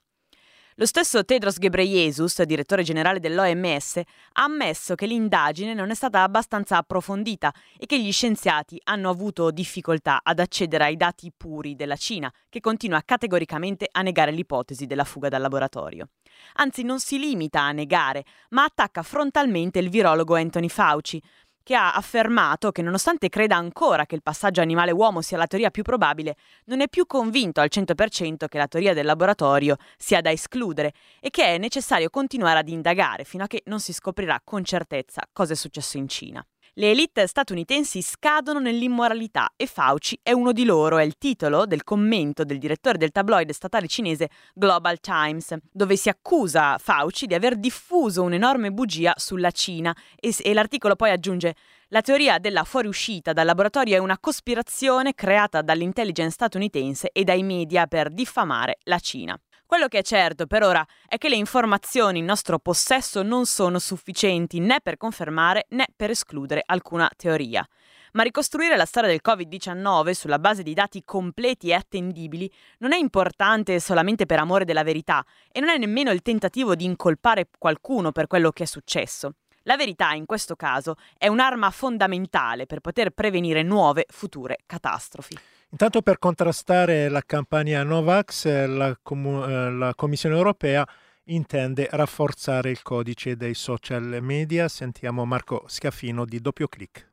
Lo 0.79 0.85
stesso 0.85 1.25
Tedros 1.25 1.57
Ghebreyesus, 1.57 2.43
direttore 2.43 2.83
generale 2.83 3.19
dell'OMS, 3.19 3.97
ha 3.97 4.43
ammesso 4.43 4.95
che 4.95 5.07
l'indagine 5.07 5.73
non 5.73 5.89
è 5.89 5.95
stata 5.95 6.23
abbastanza 6.23 6.77
approfondita 6.77 7.51
e 7.79 7.87
che 7.87 7.99
gli 7.99 8.13
scienziati 8.13 8.79
hanno 8.85 9.09
avuto 9.09 9.51
difficoltà 9.51 10.21
ad 10.23 10.39
accedere 10.39 10.85
ai 10.85 10.99
dati 10.99 11.33
puri 11.35 11.77
della 11.77 11.97
Cina, 11.97 12.31
che 12.51 12.61
continua 12.61 13.01
categoricamente 13.07 13.89
a 13.91 14.03
negare 14.03 14.33
l'ipotesi 14.33 14.85
della 14.85 15.05
fuga 15.05 15.31
dal 15.31 15.41
laboratorio. 15.41 16.11
Anzi, 16.57 16.83
non 16.83 17.01
si 17.01 17.19
limita 17.19 17.63
a 17.63 17.73
negare, 17.73 18.27
ma 18.51 18.65
attacca 18.65 19.03
frontalmente 19.03 19.79
il 19.79 19.89
virologo 19.89 20.35
Anthony 20.35 20.69
Fauci, 20.69 21.23
che 21.67 21.75
ha 21.75 21.95
affermato 21.95 22.71
che 22.71 22.81
nonostante 22.81 23.29
creda 23.29 23.57
ancora 23.57 24.07
che 24.07 24.15
il 24.15 24.23
passaggio 24.23 24.61
animale-uomo 24.61 25.21
sia 25.21 25.37
la 25.37 25.49
teoria 25.49 25.71
più 25.71 25.83
probabile, 25.83 26.37
non 26.67 26.81
è 26.81 26.89
più 26.89 27.07
convinto 27.07 27.61
al 27.61 27.71
100% 27.73 28.47
che 28.47 28.57
la 28.57 28.69
teoria 28.69 28.95
del 28.95 29.05
laboratorio 29.05 29.75
sia 29.99 30.21
da 30.21 30.31
escludere 30.31 30.93
e 31.19 31.29
che 31.31 31.45
è 31.45 31.59
necessario 31.59 32.09
continuare 32.09 32.61
ad 32.61 32.69
indagare 32.69 33.25
fino 33.25 33.43
a 33.43 33.49
che 33.49 33.63
non 33.65 33.81
si 33.81 33.93
scoprirà 33.93 34.41
con 34.45 34.63
certezza 34.63 35.23
cosa 35.33 35.55
è 35.55 35.57
successo 35.57 35.97
in 35.97 36.07
Cina. 36.07 36.47
Le 36.79 36.91
elite 36.91 37.27
statunitensi 37.27 38.03
scadono 38.03 38.59
nell'immoralità 38.59 39.51
e 39.57 39.65
Fauci 39.65 40.19
è 40.23 40.33
uno 40.33 40.53
di 40.53 40.67
loro, 40.67 40.99
è 40.99 41.05
il 41.05 41.17
titolo 41.17 41.65
del 41.65 41.85
commento 41.85 42.45
del 42.45 42.59
direttore 42.59 42.99
del 42.99 43.13
tabloide 43.13 43.55
statale 43.55 43.87
cinese 43.87 44.29
Global 44.53 45.01
Times, 45.01 45.57
dove 45.73 45.97
si 45.97 46.11
accusa 46.11 46.77
Fauci 46.77 47.25
di 47.25 47.33
aver 47.33 47.57
diffuso 47.57 48.23
un'enorme 48.25 48.73
bugia 48.73 49.15
sulla 49.17 49.53
Cina 49.53 49.97
e, 50.21 50.37
e 50.39 50.53
l'articolo 50.53 50.97
poi 50.97 51.13
aggiunge 51.13 51.55
la 51.89 52.03
teoria 52.03 52.39
della 52.39 52.65
fuoriuscita 52.65 53.33
dal 53.33 53.47
laboratorio 53.47 53.95
è 53.95 53.99
una 53.99 54.19
cospirazione 54.19 55.15
creata 55.15 55.63
dall'intelligence 55.63 56.33
statunitense 56.33 57.09
e 57.11 57.25
dai 57.25 57.43
media 57.43 57.87
per 57.87 58.11
diffamare 58.11 58.81
la 58.83 58.99
Cina. 58.99 59.41
Quello 59.67 59.89
che 59.89 59.99
è 59.99 60.03
certo 60.03 60.47
per 60.47 60.63
ora 60.63 60.87
è 61.09 61.19
che 61.19 61.29
le 61.29 61.35
informazioni 61.35 62.21
in 62.21 62.25
nostro 62.25 62.61
possesso 62.61 63.25
non 63.25 63.47
sono 63.47 63.81
sufficienti 63.81 64.61
né 64.61 64.79
per 64.81 64.97
confermare 64.97 65.67
né 65.71 65.87
per 65.97 66.09
escludere 66.09 66.63
alcuna 66.65 67.11
teoria. 67.17 67.67
Ma 68.13 68.23
ricostruire 68.23 68.77
la 68.77 68.85
storia 68.85 69.11
del 69.11 69.21
Covid-19 69.27 70.13
sulla 70.13 70.39
base 70.39 70.63
di 70.63 70.73
dati 70.73 71.03
completi 71.05 71.71
e 71.71 71.75
attendibili 71.75 72.49
non 72.79 72.93
è 72.93 72.97
importante 72.97 73.81
solamente 73.81 74.25
per 74.25 74.39
amore 74.39 74.65
della 74.65 74.85
verità 74.85 75.25
e 75.51 75.59
non 75.59 75.71
è 75.71 75.79
nemmeno 75.79 76.13
il 76.13 76.23
tentativo 76.23 76.77
di 76.77 76.85
incolpare 76.85 77.49
qualcuno 77.59 78.13
per 78.13 78.29
quello 78.29 78.53
che 78.53 78.63
è 78.63 78.67
successo. 78.67 79.33
La 79.65 79.75
verità 79.75 80.13
in 80.13 80.27
questo 80.27 80.55
caso 80.55 80.95
è 81.19 81.27
un'arma 81.27 81.73
fondamentale 81.73 82.67
per 82.67 82.79
poter 82.79 83.11
prevenire 83.11 83.65
nuove 83.65 84.07
future 84.09 84.59
catastrofi. 84.65 85.37
Intanto 85.79 86.01
per 86.01 86.19
contrastare 86.19 87.11
la 87.11 87.21
campagna 87.21 87.83
Novax, 87.83 88.47
eh, 88.47 88.67
la, 88.67 88.97
Com- 89.03 89.45
eh, 89.47 89.71
la 89.73 89.93
Commissione 89.95 90.35
europea 90.35 90.89
intende 91.25 91.87
rafforzare 91.91 92.71
il 92.71 92.81
codice 92.81 93.37
dei 93.37 93.53
social 93.53 94.21
media. 94.23 94.69
Sentiamo 94.69 95.27
Marco 95.27 95.65
Scaffino 95.67 96.25
di 96.25 96.41
Doppio 96.41 96.67
Clic. 96.67 97.07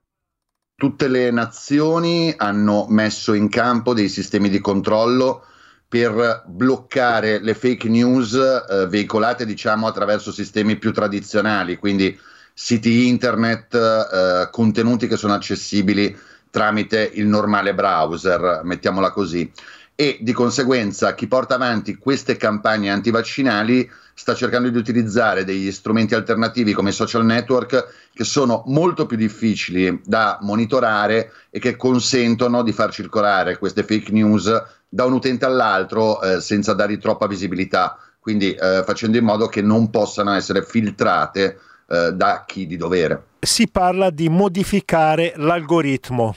Tutte 0.76 1.10
le 1.10 1.30
nazioni 1.30 2.34
hanno 2.38 2.86
messo 2.88 3.34
in 3.34 3.50
campo 3.50 3.94
dei 3.94 4.08
sistemi 4.08 4.48
di 4.48 4.62
controllo 4.62 5.44
per 5.86 6.46
bloccare 6.48 7.42
le 7.42 7.56
fake 7.56 7.90
news 7.90 8.34
eh, 8.34 8.88
veicolate 8.88 9.46
diciamo 9.46 9.88
attraverso 9.88 10.32
sistemi 10.32 10.78
più 10.78 10.94
tradizionali, 10.94 11.76
quindi 11.76 12.18
siti 12.54 13.10
internet, 13.10 13.74
eh, 13.74 14.48
contenuti 14.52 15.08
che 15.08 15.18
sono 15.18 15.34
accessibili 15.34 16.32
tramite 16.54 17.10
il 17.16 17.26
normale 17.26 17.74
browser, 17.74 18.62
mettiamola 18.64 19.10
così. 19.10 19.52
E 19.96 20.20
di 20.22 20.34
conseguenza 20.34 21.16
chi 21.16 21.26
porta 21.26 21.56
avanti 21.56 21.98
queste 21.98 22.38
campagne 22.38 22.92
antivaccinali 22.92 23.90
sta 24.14 24.36
cercando 24.36 24.70
di 24.70 24.78
utilizzare 24.78 25.46
degli 25.46 25.72
strumenti 25.72 26.14
alternativi 26.14 26.74
come 26.74 26.92
i 26.92 26.94
social 26.94 27.26
network 27.26 28.10
che 28.14 28.24
sono 28.24 28.62
molto 28.68 29.08
più 29.08 29.18
difficili 29.18 30.00
da 30.06 30.38
monitorare 30.42 31.32
e 31.50 31.58
che 31.58 31.76
consentono 31.76 32.62
di 32.62 32.72
far 32.72 32.92
circolare 32.92 33.58
queste 33.58 33.82
fake 33.82 34.12
news 34.12 34.64
da 34.88 35.06
un 35.06 35.14
utente 35.14 35.46
all'altro 35.46 36.22
eh, 36.22 36.40
senza 36.40 36.74
dargli 36.74 37.00
troppa 37.00 37.26
visibilità, 37.26 37.98
quindi 38.20 38.54
eh, 38.54 38.84
facendo 38.86 39.18
in 39.18 39.24
modo 39.24 39.48
che 39.48 39.64
non 39.64 39.90
possano 39.90 40.34
essere 40.34 40.62
filtrate 40.64 41.58
eh, 41.88 42.12
da 42.14 42.44
chi 42.46 42.68
di 42.68 42.78
dovere. 42.78 43.24
Si 43.40 43.68
parla 43.68 44.10
di 44.10 44.30
modificare 44.30 45.34
l'algoritmo. 45.36 46.36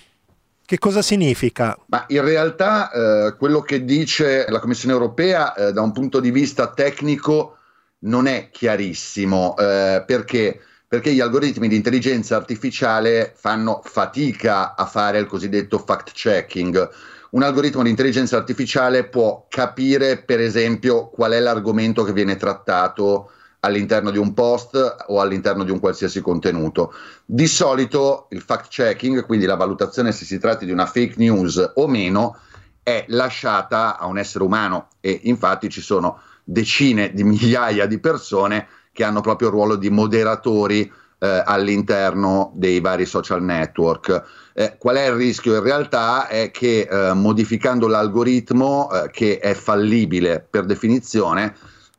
Che 0.67 0.79
cosa 0.79 1.01
significa? 1.01 1.79
Ma 1.87 2.05
in 2.09 2.23
realtà 2.23 2.91
eh, 2.91 3.37
quello 3.39 3.61
che 3.61 3.85
dice 3.85 4.47
la 4.49 4.59
Commissione 4.59 4.95
europea 4.95 5.55
eh, 5.55 5.73
da 5.73 5.81
un 5.81 5.93
punto 5.93 6.19
di 6.19 6.33
vista 6.33 6.73
tecnico 6.73 7.59
non 8.01 8.27
è 8.27 8.51
chiarissimo 8.51 9.57
eh, 9.57 10.03
perché? 10.05 10.61
perché 10.89 11.13
gli 11.13 11.21
algoritmi 11.21 11.69
di 11.69 11.77
intelligenza 11.77 12.37
artificiale 12.37 13.33
fanno 13.37 13.81
fatica 13.85 14.75
a 14.75 14.87
fare 14.87 15.19
il 15.19 15.27
cosiddetto 15.27 15.79
fact 15.79 16.13
checking. 16.13 16.89
Un 17.31 17.43
algoritmo 17.43 17.83
di 17.83 17.91
intelligenza 17.91 18.37
artificiale 18.37 19.05
può 19.09 19.47
capire, 19.49 20.19
per 20.19 20.41
esempio, 20.41 21.09
qual 21.09 21.33
è 21.33 21.41
l'argomento 21.41 22.05
che 22.05 22.13
viene 22.13 22.37
trattato 22.37 23.31
all'interno 23.67 24.11
di 24.11 24.19
un 24.19 24.33
post 24.33 24.97
o 25.09 25.21
all'interno 25.21 25.65
di 25.65 25.71
un 25.71 25.81
qualsiasi 25.81 26.21
contenuto. 26.21 26.95
Di 27.25 27.47
solito 27.47 28.29
il 28.31 28.41
fact 28.41 28.69
checking, 28.69 29.27
quindi 29.27 29.45
la 29.45 29.57
valutazione 29.57 30.13
se 30.13 30.25
si 30.25 30.39
tratti 30.39 30.65
di 30.65 30.73
una 30.73 30.87
fake 30.87 31.15
news 31.17 31.73
o 31.75 31.87
meno, 31.89 32.39
è 32.83 33.05
lasciata 33.09 33.99
a 33.99 34.07
un 34.07 34.17
essere 34.17 34.45
umano 34.45 34.89
e 35.01 35.21
infatti 35.25 35.69
ci 35.69 35.81
sono 35.81 36.21
decine 36.45 37.13
di 37.13 37.25
migliaia 37.25 37.87
di 37.87 37.99
persone 37.99 38.69
che 38.93 39.03
hanno 39.03 39.21
proprio 39.21 39.49
il 39.49 39.55
ruolo 39.55 39.75
di 39.75 39.91
moderatori 39.91 40.91
eh, 41.19 41.43
all'interno 41.45 42.53
dei 42.55 42.81
vari 42.81 43.05
social 43.05 43.43
network. 43.43 44.23
Eh, 44.55 44.77
qual 44.79 44.97
è 44.97 45.07
il 45.07 45.15
rischio? 45.15 45.57
In 45.57 45.63
realtà 45.63 46.29
è 46.29 46.53
che 46.53 46.89
eh, 46.89 47.13
modificando 47.13 47.89
l'algoritmo, 47.89 48.91
eh, 48.91 49.11
che 49.11 49.39
è 49.39 49.55
fallibile 49.55 50.47
per 50.49 50.65
definizione, 50.65 51.55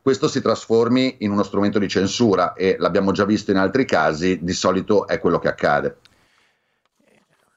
questo 0.08 0.26
si 0.26 0.40
trasformi 0.40 1.16
in 1.18 1.32
uno 1.32 1.42
strumento 1.42 1.78
di 1.78 1.86
censura 1.86 2.54
e 2.54 2.76
l'abbiamo 2.78 3.12
già 3.12 3.26
visto 3.26 3.50
in 3.50 3.58
altri 3.58 3.84
casi, 3.84 4.38
di 4.40 4.54
solito 4.54 5.06
è 5.06 5.18
quello 5.18 5.38
che 5.38 5.48
accade. 5.48 5.98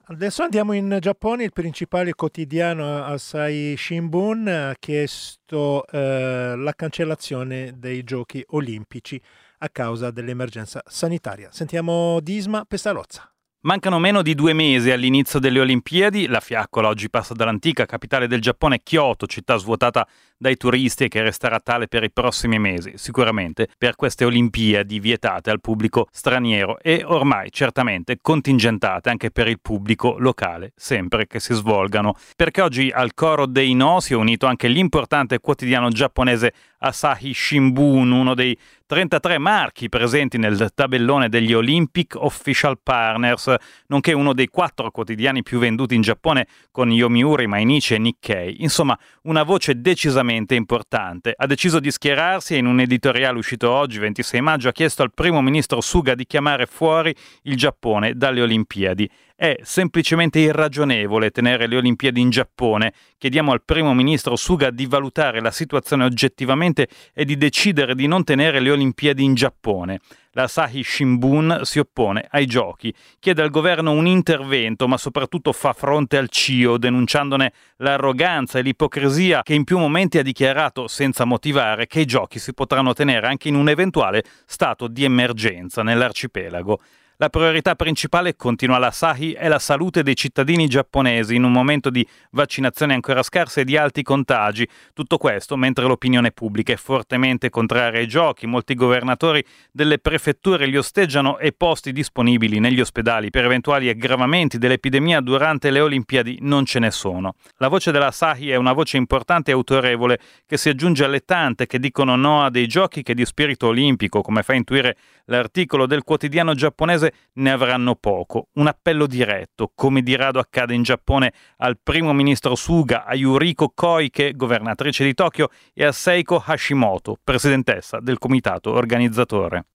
Adesso 0.08 0.44
andiamo 0.44 0.74
in 0.74 0.98
Giappone, 1.00 1.46
il 1.46 1.54
principale 1.54 2.14
quotidiano 2.14 3.06
Asahi 3.06 3.78
Shimbun 3.78 4.48
ha 4.50 4.76
chiesto 4.78 5.88
eh, 5.88 6.56
la 6.58 6.74
cancellazione 6.74 7.76
dei 7.78 8.04
giochi 8.04 8.44
olimpici 8.50 9.22
a 9.60 9.70
causa 9.70 10.12
dell'emergenza 10.12 10.82
sanitaria. 10.86 11.48
Sentiamo 11.54 12.20
Disma 12.20 12.66
Pestalozza. 12.68 13.32
Mancano 13.64 14.00
meno 14.00 14.24
di 14.24 14.34
due 14.34 14.54
mesi 14.54 14.90
all'inizio 14.90 15.40
delle 15.40 15.60
Olimpiadi, 15.60 16.28
la 16.28 16.40
fiaccola 16.40 16.88
oggi 16.88 17.12
passa 17.12 17.36
dall'antica 17.36 17.86
capitale 17.86 18.26
del 18.28 18.42
Giappone, 18.42 18.82
Kyoto, 18.82 19.28
città 19.28 19.56
svuotata 19.58 20.08
dai 20.42 20.58
turisti 20.58 21.04
e 21.04 21.08
che 21.08 21.22
resterà 21.22 21.60
tale 21.60 21.88
per 21.88 22.04
i 22.04 22.10
prossimi 22.10 22.58
mesi, 22.58 22.94
sicuramente 22.96 23.68
per 23.78 23.96
queste 23.96 24.26
Olimpiadi 24.26 25.00
vietate 25.00 25.52
al 25.52 25.62
pubblico 25.62 26.08
straniero 26.12 26.80
e 26.80 27.04
ormai 27.06 27.52
certamente 27.52 28.18
contingentate 28.20 29.12
anche 29.12 29.30
per 29.30 29.48
il 29.48 29.60
pubblico 29.62 30.16
locale, 30.18 30.72
sempre 30.76 31.28
che 31.28 31.40
si 31.40 31.54
svolgano. 31.54 32.16
Perché 32.36 32.62
oggi 32.62 32.90
al 32.92 33.14
coro 33.14 33.46
dei 33.46 33.76
no 33.76 34.00
si 34.00 34.14
è 34.14 34.16
unito 34.16 34.48
anche 34.48 34.68
l'importante 34.68 35.38
quotidiano 35.40 35.90
giapponese 35.90 36.54
Asahi 36.80 37.32
Shimbun, 37.32 38.10
uno 38.10 38.34
dei 38.34 38.58
33 38.88 39.38
marchi 39.38 39.90
presenti 39.90 40.40
nel 40.40 40.72
tabellone 40.74 41.30
degli 41.30 41.54
Olympic 41.54 42.16
Official 42.16 42.80
Partners, 42.82 43.54
nonché 43.88 44.14
uno 44.14 44.34
dei 44.34 44.48
quattro 44.48 44.90
quotidiani 44.90 45.44
più 45.44 45.60
venduti 45.60 45.94
in 45.94 46.02
Giappone 46.02 46.48
con 46.72 46.92
Yomiuri, 46.92 47.46
Mainichi 47.46 47.94
e 47.94 48.00
Nikkei. 48.00 48.64
Insomma, 48.64 48.98
una 49.24 49.44
voce 49.44 49.80
decisamente 49.80 50.31
importante. 50.36 51.34
Ha 51.36 51.46
deciso 51.46 51.80
di 51.80 51.92
schierarsi 51.92 52.56
e 52.56 52.58
in 52.58 52.66
un 52.66 52.80
editoriale 52.80 53.38
uscito 53.38 53.70
oggi, 53.70 54.00
26 54.00 54.42
maggio, 54.42 54.70
ha 54.70 54.72
chiesto 54.72 55.04
al 55.04 55.14
primo 55.14 55.42
ministro 55.42 55.82
Suga 55.82 56.16
di 56.16 56.26
chiamare 56.26 56.66
fuori 56.66 57.16
il 57.44 57.56
Giappone 57.56 58.16
dalle 58.16 58.42
Olimpiadi 58.42 59.10
è 59.42 59.58
semplicemente 59.64 60.38
irragionevole 60.38 61.32
tenere 61.32 61.66
le 61.66 61.78
Olimpiadi 61.78 62.22
in 62.22 62.30
Giappone. 62.30 62.94
Chiediamo 63.18 63.52
al 63.52 63.64
primo 63.64 63.92
ministro 63.92 64.36
Suga 64.36 64.70
di 64.70 64.86
valutare 64.86 65.42
la 65.42 65.50
situazione 65.50 66.04
oggettivamente 66.04 66.88
e 67.12 67.26
di 67.26 67.36
decidere 67.36 67.96
di 67.96 68.06
non 68.06 68.24
tenere 68.24 68.60
le 68.60 68.70
Olimpiadi 68.70 69.24
in 69.24 69.34
Giappone. 69.34 70.00
La 70.34 70.48
Sahi 70.48 70.84
Shimbun 70.84 71.62
si 71.64 71.80
oppone 71.80 72.28
ai 72.30 72.46
giochi, 72.46 72.94
chiede 73.18 73.42
al 73.42 73.50
governo 73.50 73.94
un 73.94 74.06
intervento, 74.06 74.88
ma 74.88 74.98
soprattutto 74.98 75.52
fa 75.54 75.74
fronte 75.74 76.18
al 76.18 76.30
CIO, 76.30 76.78
denunciandone 76.78 77.52
l'arroganza 77.78 78.60
e 78.60 78.62
l'ipocrisia 78.62 79.42
che 79.42 79.56
in 79.56 79.64
più 79.64 79.80
momenti 79.80 80.20
ha 80.20 80.24
dichiarato, 80.24 80.88
senza 80.88 81.26
motivare, 81.26 81.88
che 81.88 82.02
i 82.02 82.06
giochi 82.06 82.38
si 82.38 82.54
potranno 82.54 82.94
tenere 82.94 83.26
anche 83.26 83.48
in 83.48 83.56
un 83.56 83.70
eventuale 83.70 84.24
stato 84.46 84.88
di 84.88 85.04
emergenza 85.04 85.82
nell'arcipelago. 85.82 86.80
La 87.22 87.30
priorità 87.30 87.76
principale, 87.76 88.36
continua 88.36 88.80
la 88.80 88.90
Sahi, 88.90 89.34
è 89.34 89.48
la 89.48 89.60
salute 89.60 90.02
dei 90.02 90.16
cittadini 90.16 90.66
giapponesi 90.66 91.36
in 91.36 91.44
un 91.44 91.52
momento 91.52 91.92
di 91.92 92.04
vaccinazioni 92.32 92.94
ancora 92.94 93.22
scarse 93.22 93.62
e 93.62 93.64
di 93.64 93.78
alti 93.78 94.02
contagi. 94.02 94.68
Tutto 94.92 95.20
questo 95.20 95.56
mentre 95.56 95.86
l'opinione 95.86 96.32
pubblica 96.32 96.74
è 96.74 96.78
fortemente 96.78 97.52
contraria 97.52 98.00
ai 98.00 98.08
giochi. 98.08 98.48
Molti 98.48 98.74
governatori 98.74 99.46
delle 99.72 100.00
prefetture 100.00 100.66
li 100.66 100.76
osteggiano 100.76 101.38
e 101.38 101.52
posti 101.52 101.92
disponibili 101.92 102.58
negli 102.58 102.82
ospedali 102.82 103.30
per 103.30 103.46
eventuali 103.46 103.88
aggravamenti 103.88 104.58
dell'epidemia 104.58 105.22
durante 105.22 105.70
le 105.70 105.80
Olimpiadi 105.80 106.40
non 106.42 106.66
ce 106.66 106.80
ne 106.80 106.90
sono. 106.90 107.36
La 107.58 107.68
voce 107.68 107.92
della 107.92 108.10
Sahi 108.10 108.50
è 108.50 108.56
una 108.56 108.74
voce 108.74 108.98
importante 108.98 109.52
e 109.52 109.54
autorevole 109.54 110.18
che 110.48 110.58
si 110.58 110.70
aggiunge 110.70 111.04
alle 111.04 111.20
tante 111.20 111.68
che 111.68 111.78
dicono 111.78 112.16
no 112.16 112.44
a 112.44 112.50
dei 112.50 112.66
giochi 112.66 113.04
che 113.04 113.14
di 113.14 113.26
spirito 113.26 113.68
olimpico, 113.68 114.22
come 114.22 114.42
fa 114.42 114.56
intuire 114.56 114.98
l'articolo 115.26 115.86
del 115.86 116.02
quotidiano 116.02 116.56
giapponese 116.56 117.10
ne 117.34 117.52
avranno 117.52 117.96
poco. 117.96 118.48
Un 118.54 118.68
appello 118.68 119.08
diretto, 119.08 119.72
come 119.74 120.02
di 120.02 120.16
rado 120.16 120.40
accade 120.40 120.74
in 120.74 120.84
Giappone, 120.84 121.34
al 121.58 121.78
primo 121.82 122.14
ministro 122.14 122.56
Suga, 122.56 123.06
a 123.06 123.14
Yuriko 123.14 123.72
Koike, 123.74 124.34
governatrice 124.34 125.04
di 125.04 125.14
Tokyo, 125.14 125.50
e 125.74 125.86
a 125.86 125.92
Seiko 125.92 126.42
Hashimoto, 126.46 127.18
presidentessa 127.24 128.00
del 128.00 128.18
comitato 128.18 128.72
organizzatore. 128.72 129.66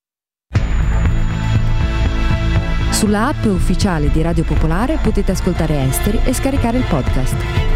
Sulla 2.91 3.27
app 3.27 3.45
ufficiale 3.45 4.11
di 4.11 4.23
Radio 4.23 4.45
Popolare 4.45 4.99
potete 5.03 5.33
ascoltare 5.33 5.83
Esteri 5.83 6.19
e 6.25 6.33
scaricare 6.33 6.79
il 6.79 6.85
podcast. 6.85 7.76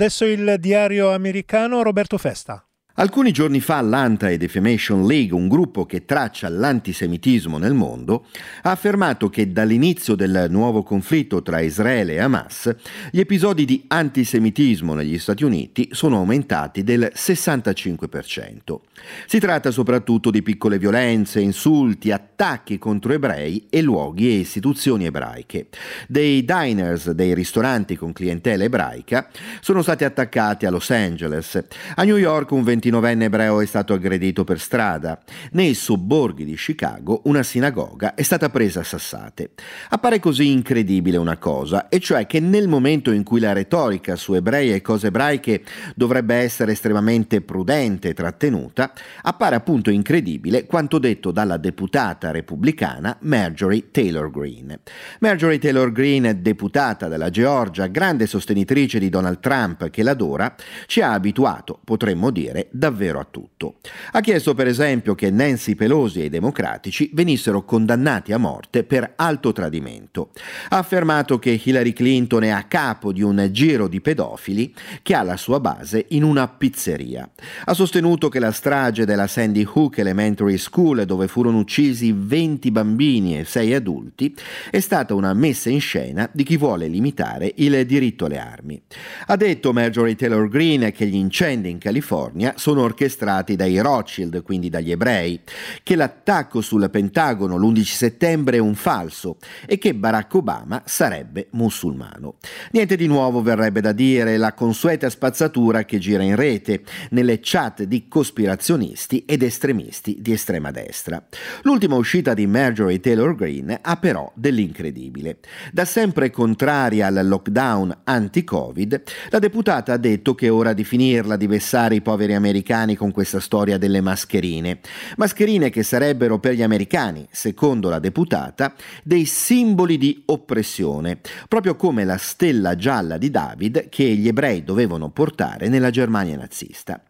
Adesso 0.00 0.24
il 0.24 0.56
diario 0.58 1.12
americano 1.12 1.82
Roberto 1.82 2.16
Festa. 2.16 2.69
Alcuni 2.94 3.30
giorni 3.30 3.60
fa 3.60 3.80
l'Anti-Defamation 3.80 5.06
League, 5.06 5.34
un 5.34 5.48
gruppo 5.48 5.86
che 5.86 6.04
traccia 6.04 6.48
l'antisemitismo 6.48 7.56
nel 7.56 7.72
mondo, 7.72 8.26
ha 8.62 8.72
affermato 8.72 9.30
che 9.30 9.52
dall'inizio 9.52 10.16
del 10.16 10.46
nuovo 10.50 10.82
conflitto 10.82 11.40
tra 11.40 11.60
Israele 11.60 12.14
e 12.14 12.18
Hamas, 12.18 12.74
gli 13.12 13.20
episodi 13.20 13.64
di 13.64 13.84
antisemitismo 13.86 14.94
negli 14.94 15.18
Stati 15.18 15.44
Uniti 15.44 15.88
sono 15.92 16.16
aumentati 16.16 16.82
del 16.82 17.12
65%. 17.14 18.80
Si 19.26 19.38
tratta 19.38 19.70
soprattutto 19.70 20.30
di 20.30 20.42
piccole 20.42 20.76
violenze, 20.76 21.40
insulti, 21.40 22.10
attacchi 22.10 22.76
contro 22.76 23.12
ebrei 23.12 23.66
e 23.70 23.82
luoghi 23.82 24.28
e 24.28 24.40
istituzioni 24.40 25.06
ebraiche. 25.06 25.68
Dei 26.08 26.44
diners, 26.44 27.12
dei 27.12 27.34
ristoranti 27.34 27.96
con 27.96 28.12
clientela 28.12 28.64
ebraica, 28.64 29.28
sono 29.60 29.80
stati 29.80 30.04
attaccati 30.04 30.66
a 30.66 30.70
Los 30.70 30.90
Angeles. 30.90 31.64
A 31.94 32.02
New 32.02 32.16
York 32.16 32.50
un 32.50 32.64
29enne 32.80 33.22
ebreo 33.22 33.60
è 33.60 33.66
stato 33.66 33.92
aggredito 33.92 34.44
per 34.44 34.58
strada. 34.58 35.20
Nei 35.52 35.74
sobborghi 35.74 36.44
di 36.44 36.54
Chicago 36.54 37.20
una 37.24 37.42
sinagoga 37.42 38.14
è 38.14 38.22
stata 38.22 38.48
presa 38.48 38.80
a 38.80 38.84
sassate. 38.84 39.50
Appare 39.90 40.18
così 40.18 40.50
incredibile 40.50 41.16
una 41.18 41.36
cosa, 41.36 41.88
e 41.88 42.00
cioè 42.00 42.26
che 42.26 42.40
nel 42.40 42.68
momento 42.68 43.10
in 43.10 43.22
cui 43.22 43.40
la 43.40 43.52
retorica 43.52 44.16
su 44.16 44.34
ebrei 44.34 44.72
e 44.72 44.80
cose 44.80 45.08
ebraiche 45.08 45.62
dovrebbe 45.94 46.34
essere 46.36 46.72
estremamente 46.72 47.42
prudente 47.42 48.08
e 48.08 48.14
trattenuta, 48.14 48.92
appare 49.22 49.56
appunto 49.56 49.90
incredibile 49.90 50.66
quanto 50.66 50.98
detto 50.98 51.30
dalla 51.30 51.58
deputata 51.58 52.30
repubblicana 52.30 53.18
Marjorie 53.20 53.90
Taylor 53.90 54.30
Greene. 54.30 54.80
Marjorie 55.20 55.58
Taylor 55.58 55.92
Greene, 55.92 56.40
deputata 56.40 57.08
della 57.08 57.30
Georgia, 57.30 57.86
grande 57.86 58.26
sostenitrice 58.26 58.98
di 58.98 59.08
Donald 59.08 59.40
Trump 59.40 59.90
che 59.90 60.02
l'adora, 60.02 60.54
ci 60.86 61.00
ha 61.00 61.12
abituato, 61.12 61.78
potremmo 61.84 62.30
dire, 62.30 62.68
davvero 62.70 63.20
a 63.20 63.26
tutto. 63.28 63.76
Ha 64.12 64.20
chiesto 64.20 64.54
per 64.54 64.66
esempio 64.66 65.14
che 65.14 65.30
Nancy 65.30 65.74
Pelosi 65.74 66.20
e 66.20 66.24
i 66.24 66.28
democratici 66.28 67.10
venissero 67.12 67.64
condannati 67.64 68.32
a 68.32 68.38
morte 68.38 68.84
per 68.84 69.12
alto 69.16 69.52
tradimento. 69.52 70.30
Ha 70.68 70.78
affermato 70.78 71.38
che 71.38 71.60
Hillary 71.62 71.92
Clinton 71.92 72.44
è 72.44 72.48
a 72.48 72.64
capo 72.64 73.12
di 73.12 73.22
un 73.22 73.48
giro 73.50 73.88
di 73.88 74.00
pedofili 74.00 74.74
che 75.02 75.14
ha 75.14 75.22
la 75.22 75.36
sua 75.36 75.60
base 75.60 76.06
in 76.10 76.22
una 76.22 76.48
pizzeria. 76.48 77.28
Ha 77.64 77.74
sostenuto 77.74 78.28
che 78.28 78.38
la 78.38 78.52
strage 78.52 79.04
della 79.04 79.26
Sandy 79.26 79.64
Hook 79.64 79.98
Elementary 79.98 80.58
School, 80.58 81.04
dove 81.04 81.28
furono 81.28 81.58
uccisi 81.58 82.14
20 82.16 82.70
bambini 82.70 83.38
e 83.38 83.44
6 83.44 83.74
adulti, 83.74 84.34
è 84.70 84.80
stata 84.80 85.14
una 85.14 85.34
messa 85.34 85.70
in 85.70 85.80
scena 85.80 86.28
di 86.32 86.44
chi 86.44 86.56
vuole 86.56 86.86
limitare 86.88 87.52
il 87.56 87.84
diritto 87.86 88.26
alle 88.26 88.38
armi. 88.38 88.80
Ha 89.26 89.36
detto 89.36 89.72
Marjorie 89.72 90.16
Taylor 90.16 90.48
Greene 90.48 90.92
che 90.92 91.06
gli 91.06 91.14
incendi 91.14 91.70
in 91.70 91.78
California 91.78 92.54
sono 92.60 92.82
orchestrati 92.82 93.56
dai 93.56 93.80
Rothschild, 93.80 94.42
quindi 94.42 94.68
dagli 94.68 94.90
ebrei, 94.90 95.40
che 95.82 95.96
l'attacco 95.96 96.60
sul 96.60 96.90
Pentagono 96.90 97.56
l'11 97.56 97.82
settembre 97.84 98.58
è 98.58 98.60
un 98.60 98.74
falso 98.74 99.38
e 99.66 99.78
che 99.78 99.94
Barack 99.94 100.34
Obama 100.34 100.82
sarebbe 100.84 101.48
musulmano. 101.52 102.34
Niente 102.72 102.96
di 102.96 103.06
nuovo 103.06 103.40
verrebbe 103.40 103.80
da 103.80 103.92
dire, 103.92 104.36
la 104.36 104.52
consueta 104.52 105.08
spazzatura 105.08 105.84
che 105.84 105.98
gira 105.98 106.22
in 106.22 106.36
rete, 106.36 106.82
nelle 107.10 107.38
chat 107.40 107.84
di 107.84 108.06
cospirazionisti 108.08 109.24
ed 109.24 109.42
estremisti 109.42 110.18
di 110.20 110.32
estrema 110.32 110.70
destra. 110.70 111.24
L'ultima 111.62 111.96
uscita 111.96 112.34
di 112.34 112.46
Marjorie 112.46 113.00
Taylor 113.00 113.34
Greene 113.34 113.78
ha 113.80 113.96
però 113.96 114.30
dell'incredibile. 114.34 115.38
Da 115.72 115.86
sempre 115.86 116.28
contraria 116.28 117.06
al 117.06 117.26
lockdown 117.26 118.00
anti-Covid, 118.04 119.02
la 119.30 119.38
deputata 119.38 119.94
ha 119.94 119.96
detto 119.96 120.34
che 120.34 120.48
è 120.48 120.52
ora 120.52 120.74
di 120.74 120.84
finirla 120.84 121.36
di 121.36 121.46
vessare 121.46 121.94
i 121.94 122.02
poveri 122.02 122.34
americani 122.34 122.48
con 122.96 123.12
questa 123.12 123.40
storia 123.40 123.78
delle 123.78 124.00
mascherine. 124.00 124.80
Mascherine 125.16 125.70
che 125.70 125.82
sarebbero 125.82 126.38
per 126.38 126.54
gli 126.54 126.62
americani, 126.62 127.26
secondo 127.30 127.88
la 127.88 127.98
deputata, 127.98 128.74
dei 129.02 129.24
simboli 129.24 129.96
di 129.96 130.22
oppressione, 130.26 131.20
proprio 131.48 131.76
come 131.76 132.04
la 132.04 132.16
stella 132.16 132.74
gialla 132.74 133.18
di 133.18 133.30
David 133.30 133.88
che 133.88 134.04
gli 134.04 134.28
ebrei 134.28 134.64
dovevano 134.64 135.10
portare 135.10 135.68
nella 135.68 135.90
Germania 135.90 136.36
nazista. 136.36 137.00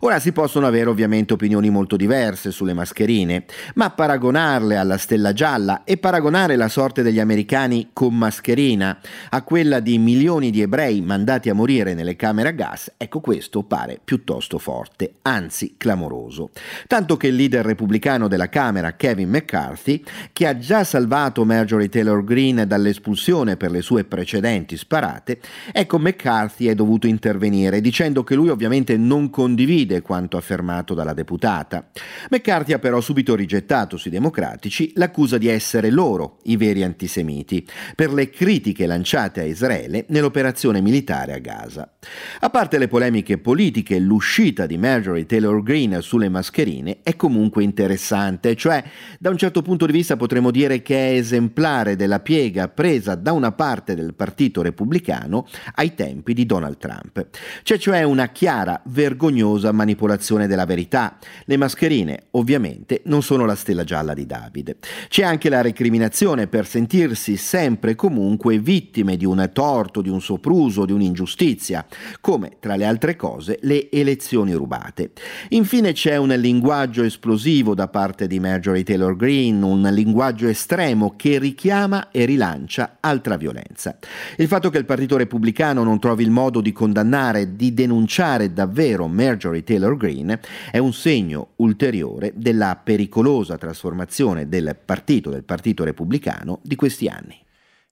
Ora 0.00 0.18
si 0.18 0.32
possono 0.32 0.66
avere 0.66 0.88
ovviamente 0.88 1.34
opinioni 1.34 1.70
molto 1.70 1.96
diverse 1.96 2.50
sulle 2.50 2.72
mascherine, 2.72 3.44
ma 3.74 3.90
paragonarle 3.90 4.76
alla 4.76 4.96
stella 4.96 5.32
gialla 5.32 5.84
e 5.84 5.96
paragonare 5.96 6.56
la 6.56 6.68
sorte 6.68 7.02
degli 7.02 7.20
americani 7.20 7.90
con 7.92 8.16
mascherina 8.16 8.98
a 9.30 9.42
quella 9.42 9.80
di 9.80 9.98
milioni 9.98 10.50
di 10.50 10.62
ebrei 10.62 11.00
mandati 11.02 11.50
a 11.50 11.54
morire 11.54 11.94
nelle 11.94 12.16
camere 12.16 12.48
a 12.48 12.52
gas, 12.52 12.92
ecco 12.96 13.20
questo 13.20 13.62
pare 13.62 14.00
piuttosto 14.02 14.58
forte, 14.58 14.85
anzi 15.22 15.74
clamoroso. 15.76 16.50
Tanto 16.86 17.16
che 17.16 17.28
il 17.28 17.36
leader 17.36 17.64
repubblicano 17.64 18.28
della 18.28 18.48
Camera, 18.48 18.94
Kevin 18.94 19.28
McCarthy, 19.28 20.02
che 20.32 20.46
ha 20.46 20.58
già 20.58 20.84
salvato 20.84 21.44
Marjorie 21.44 21.88
Taylor 21.88 22.22
Greene 22.24 22.66
dall'espulsione 22.66 23.56
per 23.56 23.70
le 23.70 23.82
sue 23.82 24.04
precedenti 24.04 24.76
sparate, 24.76 25.40
ecco 25.72 25.98
McCarthy 25.98 26.66
è 26.66 26.74
dovuto 26.74 27.06
intervenire 27.06 27.80
dicendo 27.80 28.24
che 28.24 28.34
lui 28.34 28.48
ovviamente 28.48 28.96
non 28.96 29.30
condivide 29.30 30.02
quanto 30.02 30.36
affermato 30.36 30.94
dalla 30.94 31.14
deputata. 31.14 31.88
McCarthy 32.30 32.72
ha 32.72 32.78
però 32.78 33.00
subito 33.00 33.34
rigettato 33.34 33.96
sui 33.96 34.10
democratici 34.10 34.92
l'accusa 34.94 35.38
di 35.38 35.48
essere 35.48 35.90
loro 35.90 36.38
i 36.44 36.56
veri 36.56 36.82
antisemiti 36.82 37.66
per 37.94 38.12
le 38.12 38.30
critiche 38.30 38.86
lanciate 38.86 39.40
a 39.40 39.44
Israele 39.44 40.04
nell'operazione 40.08 40.80
militare 40.80 41.32
a 41.32 41.38
Gaza. 41.38 41.92
A 42.40 42.50
parte 42.50 42.78
le 42.78 42.88
polemiche 42.88 43.38
politiche, 43.38 43.98
l'uscita 43.98 44.66
di 44.66 44.75
Marjorie 44.76 45.26
Taylor 45.26 45.62
Greene 45.62 46.00
sulle 46.00 46.28
mascherine 46.28 46.98
è 47.02 47.16
comunque 47.16 47.62
interessante, 47.62 48.54
cioè 48.54 48.82
da 49.18 49.30
un 49.30 49.36
certo 49.36 49.62
punto 49.62 49.86
di 49.86 49.92
vista 49.92 50.16
potremmo 50.16 50.50
dire 50.50 50.82
che 50.82 51.10
è 51.10 51.16
esemplare 51.16 51.96
della 51.96 52.20
piega 52.20 52.68
presa 52.68 53.14
da 53.14 53.32
una 53.32 53.52
parte 53.52 53.94
del 53.94 54.14
Partito 54.14 54.62
Repubblicano 54.62 55.46
ai 55.74 55.94
tempi 55.94 56.34
di 56.34 56.46
Donald 56.46 56.78
Trump. 56.78 57.28
C'è 57.62 57.78
cioè 57.78 58.02
una 58.02 58.28
chiara, 58.28 58.80
vergognosa 58.86 59.72
manipolazione 59.72 60.46
della 60.46 60.64
verità. 60.64 61.18
Le 61.44 61.56
mascherine, 61.56 62.24
ovviamente, 62.32 63.02
non 63.04 63.22
sono 63.22 63.44
la 63.44 63.54
stella 63.54 63.84
gialla 63.84 64.14
di 64.14 64.26
Davide. 64.26 64.76
C'è 65.08 65.22
anche 65.22 65.48
la 65.48 65.60
recriminazione 65.60 66.46
per 66.46 66.66
sentirsi 66.66 67.36
sempre 67.36 67.92
e 67.92 67.94
comunque 67.94 68.58
vittime 68.58 69.16
di 69.16 69.24
un 69.24 69.50
torto, 69.52 70.02
di 70.02 70.08
un 70.08 70.20
sopruso, 70.20 70.84
di 70.84 70.92
un'ingiustizia, 70.92 71.86
come 72.20 72.56
tra 72.60 72.76
le 72.76 72.84
altre 72.84 73.16
cose 73.16 73.58
le 73.62 73.90
elezioni 73.90 74.52
rubate. 74.66 75.12
Infine 75.50 75.92
c'è 75.92 76.16
un 76.16 76.28
linguaggio 76.28 77.04
esplosivo 77.04 77.74
da 77.74 77.88
parte 77.88 78.26
di 78.26 78.40
Marjorie 78.40 78.82
Taylor 78.82 79.16
Greene, 79.16 79.64
un 79.64 79.88
linguaggio 79.92 80.48
estremo 80.48 81.14
che 81.16 81.38
richiama 81.38 82.10
e 82.10 82.24
rilancia 82.24 82.98
altra 83.00 83.36
violenza. 83.36 83.96
Il 84.36 84.48
fatto 84.48 84.68
che 84.68 84.78
il 84.78 84.84
Partito 84.84 85.16
Repubblicano 85.16 85.84
non 85.84 86.00
trovi 86.00 86.24
il 86.24 86.30
modo 86.30 86.60
di 86.60 86.72
condannare, 86.72 87.54
di 87.54 87.72
denunciare 87.72 88.52
davvero 88.52 89.06
Marjorie 89.06 89.62
Taylor 89.62 89.96
Greene 89.96 90.40
è 90.70 90.78
un 90.78 90.92
segno 90.92 91.52
ulteriore 91.56 92.32
della 92.34 92.78
pericolosa 92.82 93.56
trasformazione 93.56 94.48
del 94.48 94.76
partito, 94.84 95.30
del 95.30 95.44
Partito 95.44 95.84
Repubblicano 95.84 96.58
di 96.62 96.74
questi 96.74 97.06
anni. 97.06 97.38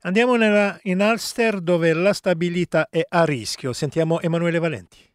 Andiamo 0.07 0.35
in 0.35 1.01
Ulster 1.01 1.61
dove 1.61 1.95
la 1.95 2.13
stabilità 2.13 2.89
è 2.91 3.07
a 3.09 3.25
rischio. 3.25 3.73
Sentiamo 3.73 4.21
Emanuele 4.21 4.59
Valenti. 4.59 5.14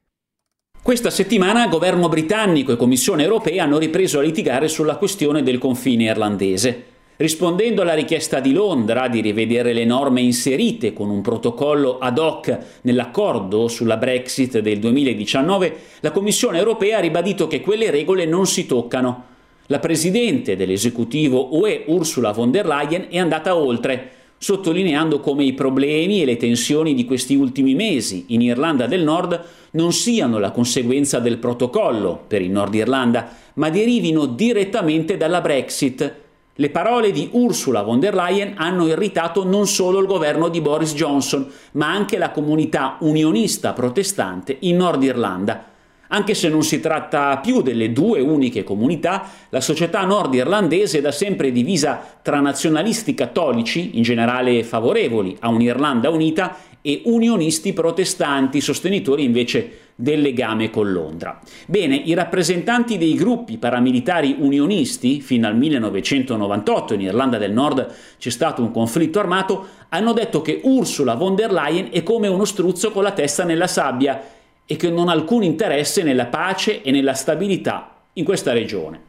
Questa 0.81 1.09
settimana 1.09 1.67
governo 1.67 2.07
britannico 2.07 2.71
e 2.71 2.77
Commissione 2.77 3.23
europea 3.23 3.63
hanno 3.63 3.77
ripreso 3.77 4.19
a 4.19 4.21
litigare 4.21 4.69
sulla 4.69 4.95
questione 4.95 5.43
del 5.43 5.57
confine 5.57 6.05
irlandese. 6.05 6.85
Rispondendo 7.17 7.81
alla 7.81 7.93
richiesta 7.93 8.39
di 8.39 8.53
Londra 8.53 9.09
di 9.09 9.19
rivedere 9.19 9.73
le 9.73 9.83
norme 9.83 10.21
inserite 10.21 10.93
con 10.93 11.09
un 11.09 11.21
protocollo 11.21 11.99
ad 11.99 12.17
hoc 12.17 12.57
nell'accordo 12.83 13.67
sulla 13.67 13.97
Brexit 13.97 14.59
del 14.59 14.79
2019, 14.79 15.75
la 15.99 16.11
Commissione 16.11 16.57
europea 16.57 16.97
ha 16.97 17.01
ribadito 17.01 17.47
che 17.47 17.59
quelle 17.59 17.91
regole 17.91 18.25
non 18.25 18.47
si 18.47 18.65
toccano. 18.65 19.25
La 19.65 19.79
presidente 19.79 20.55
dell'esecutivo 20.55 21.57
UE 21.57 21.83
Ursula 21.87 22.31
von 22.31 22.51
der 22.51 22.65
Leyen 22.65 23.07
è 23.09 23.19
andata 23.19 23.53
oltre, 23.53 24.11
sottolineando 24.39 25.19
come 25.19 25.43
i 25.43 25.53
problemi 25.53 26.21
e 26.21 26.25
le 26.25 26.37
tensioni 26.37 26.95
di 26.95 27.05
questi 27.05 27.35
ultimi 27.35 27.75
mesi 27.75 28.25
in 28.29 28.41
Irlanda 28.41 28.87
del 28.87 29.03
Nord 29.03 29.45
non 29.71 29.91
siano 29.91 30.39
la 30.39 30.51
conseguenza 30.51 31.19
del 31.19 31.37
protocollo 31.37 32.23
per 32.25 32.41
il 32.41 32.49
Nord 32.49 32.73
Irlanda, 32.73 33.29
ma 33.55 33.69
derivino 33.69 34.25
direttamente 34.25 35.17
dalla 35.17 35.41
Brexit. 35.41 36.13
Le 36.55 36.69
parole 36.69 37.11
di 37.11 37.29
Ursula 37.33 37.83
von 37.83 37.99
der 37.99 38.15
Leyen 38.15 38.53
hanno 38.57 38.87
irritato 38.87 39.45
non 39.45 39.67
solo 39.67 39.99
il 39.99 40.07
governo 40.07 40.47
di 40.47 40.61
Boris 40.61 40.93
Johnson, 40.93 41.49
ma 41.73 41.91
anche 41.91 42.17
la 42.17 42.31
comunità 42.31 42.97
unionista 43.01 43.73
protestante 43.73 44.55
in 44.61 44.77
Nord 44.77 45.03
Irlanda. 45.03 45.63
Anche 46.11 46.33
se 46.33 46.49
non 46.49 46.63
si 46.63 46.79
tratta 46.79 47.37
più 47.37 47.61
delle 47.61 47.91
due 47.91 48.19
uniche 48.19 48.63
comunità, 48.63 49.29
la 49.49 49.61
società 49.61 50.03
nordirlandese 50.05 51.01
da 51.01 51.11
sempre 51.11 51.51
divisa 51.51 52.01
tra 52.21 52.39
nazionalisti 52.39 53.13
cattolici, 53.13 53.97
in 53.97 54.03
generale 54.03 54.63
favorevoli 54.63 55.37
a 55.39 55.49
un'Irlanda 55.49 56.09
unita, 56.09 56.57
e 56.81 57.01
unionisti 57.05 57.73
protestanti, 57.73 58.61
sostenitori 58.61 59.23
invece 59.23 59.87
del 59.95 60.21
legame 60.21 60.69
con 60.69 60.91
Londra. 60.91 61.39
Bene, 61.65 61.95
i 61.95 62.13
rappresentanti 62.13 62.97
dei 62.97 63.15
gruppi 63.15 63.57
paramilitari 63.57 64.37
unionisti, 64.39 65.19
fino 65.19 65.45
al 65.45 65.57
1998 65.57 66.93
in 66.93 67.01
Irlanda 67.01 67.37
del 67.37 67.51
Nord 67.51 67.93
c'è 68.17 68.29
stato 68.29 68.61
un 68.61 68.71
conflitto 68.71 69.19
armato, 69.19 69.67
hanno 69.89 70.13
detto 70.13 70.41
che 70.41 70.61
Ursula 70.63 71.15
von 71.15 71.35
der 71.35 71.51
Leyen 71.51 71.89
è 71.91 72.01
come 72.01 72.29
uno 72.29 72.45
struzzo 72.45 72.91
con 72.91 73.03
la 73.03 73.11
testa 73.11 73.43
nella 73.43 73.67
sabbia 73.67 74.37
e 74.71 74.75
che 74.75 74.91
non 74.91 75.09
ha 75.09 75.13
alcun 75.13 75.41
interesse 75.41 76.03
nella 76.03 76.27
pace 76.27 76.83
e 76.83 76.91
nella 76.91 77.15
stabilità 77.15 78.03
in 78.13 78.23
questa 78.23 78.53
regione. 78.53 79.07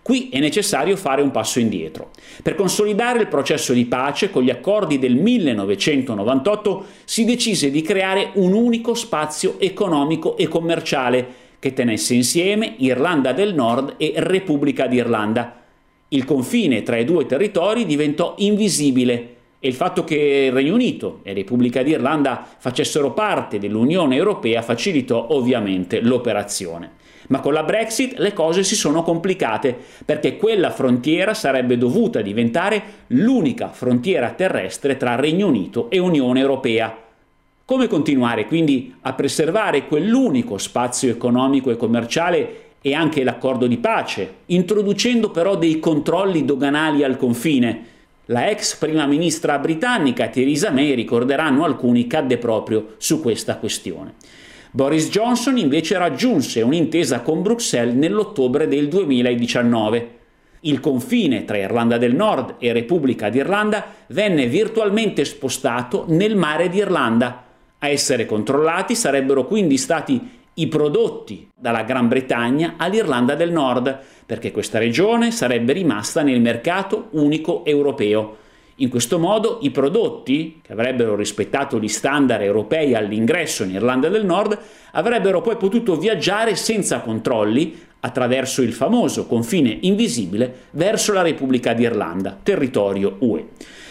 Qui 0.00 0.30
è 0.30 0.38
necessario 0.40 0.96
fare 0.96 1.20
un 1.20 1.30
passo 1.30 1.60
indietro. 1.60 2.12
Per 2.42 2.54
consolidare 2.54 3.20
il 3.20 3.28
processo 3.28 3.74
di 3.74 3.84
pace, 3.84 4.30
con 4.30 4.42
gli 4.42 4.48
accordi 4.48 4.98
del 4.98 5.14
1998 5.16 6.86
si 7.04 7.26
decise 7.26 7.70
di 7.70 7.82
creare 7.82 8.30
un 8.36 8.54
unico 8.54 8.94
spazio 8.94 9.60
economico 9.60 10.38
e 10.38 10.48
commerciale 10.48 11.26
che 11.58 11.74
tenesse 11.74 12.14
insieme 12.14 12.76
Irlanda 12.78 13.34
del 13.34 13.52
Nord 13.54 13.96
e 13.98 14.14
Repubblica 14.16 14.86
d'Irlanda. 14.86 15.60
Il 16.08 16.24
confine 16.24 16.82
tra 16.82 16.96
i 16.96 17.04
due 17.04 17.26
territori 17.26 17.84
diventò 17.84 18.34
invisibile 18.38 19.31
e 19.64 19.68
il 19.68 19.74
fatto 19.74 20.02
che 20.02 20.16
il 20.46 20.52
Regno 20.52 20.74
Unito 20.74 21.20
e 21.22 21.32
Repubblica 21.32 21.84
d'Irlanda 21.84 22.44
facessero 22.58 23.12
parte 23.12 23.60
dell'Unione 23.60 24.16
Europea 24.16 24.60
facilitò 24.60 25.28
ovviamente 25.30 26.00
l'operazione. 26.00 26.94
Ma 27.28 27.38
con 27.38 27.52
la 27.52 27.62
Brexit 27.62 28.18
le 28.18 28.32
cose 28.32 28.64
si 28.64 28.74
sono 28.74 29.04
complicate 29.04 29.78
perché 30.04 30.36
quella 30.36 30.70
frontiera 30.70 31.32
sarebbe 31.32 31.78
dovuta 31.78 32.22
diventare 32.22 32.82
l'unica 33.08 33.68
frontiera 33.68 34.32
terrestre 34.32 34.96
tra 34.96 35.14
Regno 35.14 35.46
Unito 35.46 35.88
e 35.90 36.00
Unione 36.00 36.40
Europea. 36.40 36.98
Come 37.64 37.86
continuare 37.86 38.46
quindi 38.46 38.92
a 39.02 39.12
preservare 39.12 39.86
quell'unico 39.86 40.58
spazio 40.58 41.08
economico 41.08 41.70
e 41.70 41.76
commerciale 41.76 42.56
e 42.82 42.94
anche 42.94 43.22
l'accordo 43.22 43.68
di 43.68 43.78
pace, 43.78 44.38
introducendo 44.46 45.30
però 45.30 45.56
dei 45.56 45.78
controlli 45.78 46.44
doganali 46.44 47.04
al 47.04 47.16
confine? 47.16 47.90
La 48.26 48.48
ex 48.48 48.76
prima 48.76 49.04
ministra 49.06 49.58
britannica 49.58 50.28
Theresa 50.28 50.70
May, 50.70 50.94
ricorderanno 50.94 51.64
alcuni, 51.64 52.06
cadde 52.06 52.38
proprio 52.38 52.94
su 52.98 53.20
questa 53.20 53.56
questione. 53.56 54.14
Boris 54.70 55.08
Johnson 55.10 55.58
invece 55.58 55.98
raggiunse 55.98 56.62
un'intesa 56.62 57.22
con 57.22 57.42
Bruxelles 57.42 57.96
nell'ottobre 57.96 58.68
del 58.68 58.86
2019. 58.86 60.18
Il 60.60 60.78
confine 60.78 61.44
tra 61.44 61.58
Irlanda 61.58 61.98
del 61.98 62.14
Nord 62.14 62.54
e 62.60 62.72
Repubblica 62.72 63.28
d'Irlanda 63.28 63.86
venne 64.06 64.46
virtualmente 64.46 65.24
spostato 65.24 66.04
nel 66.06 66.36
mare 66.36 66.68
d'Irlanda. 66.68 67.44
A 67.78 67.88
essere 67.88 68.24
controllati 68.24 68.94
sarebbero 68.94 69.46
quindi 69.46 69.76
stati 69.76 70.41
i 70.54 70.66
prodotti 70.66 71.48
dalla 71.54 71.82
Gran 71.82 72.08
Bretagna 72.08 72.74
all'Irlanda 72.76 73.34
del 73.34 73.52
Nord, 73.52 73.98
perché 74.26 74.50
questa 74.50 74.78
regione 74.78 75.30
sarebbe 75.30 75.72
rimasta 75.72 76.22
nel 76.22 76.40
mercato 76.40 77.08
unico 77.12 77.64
europeo. 77.64 78.36
In 78.76 78.88
questo 78.88 79.18
modo 79.18 79.58
i 79.62 79.70
prodotti, 79.70 80.60
che 80.62 80.72
avrebbero 80.72 81.14
rispettato 81.14 81.78
gli 81.78 81.88
standard 81.88 82.42
europei 82.42 82.94
all'ingresso 82.94 83.64
in 83.64 83.70
Irlanda 83.70 84.08
del 84.08 84.24
Nord, 84.24 84.58
avrebbero 84.92 85.40
poi 85.40 85.56
potuto 85.56 85.96
viaggiare 85.96 86.56
senza 86.56 87.00
controlli 87.00 87.78
attraverso 88.00 88.62
il 88.62 88.72
famoso 88.72 89.26
confine 89.26 89.78
invisibile 89.82 90.64
verso 90.72 91.12
la 91.12 91.22
Repubblica 91.22 91.72
d'Irlanda, 91.72 92.36
territorio 92.42 93.16
UE. 93.20 93.46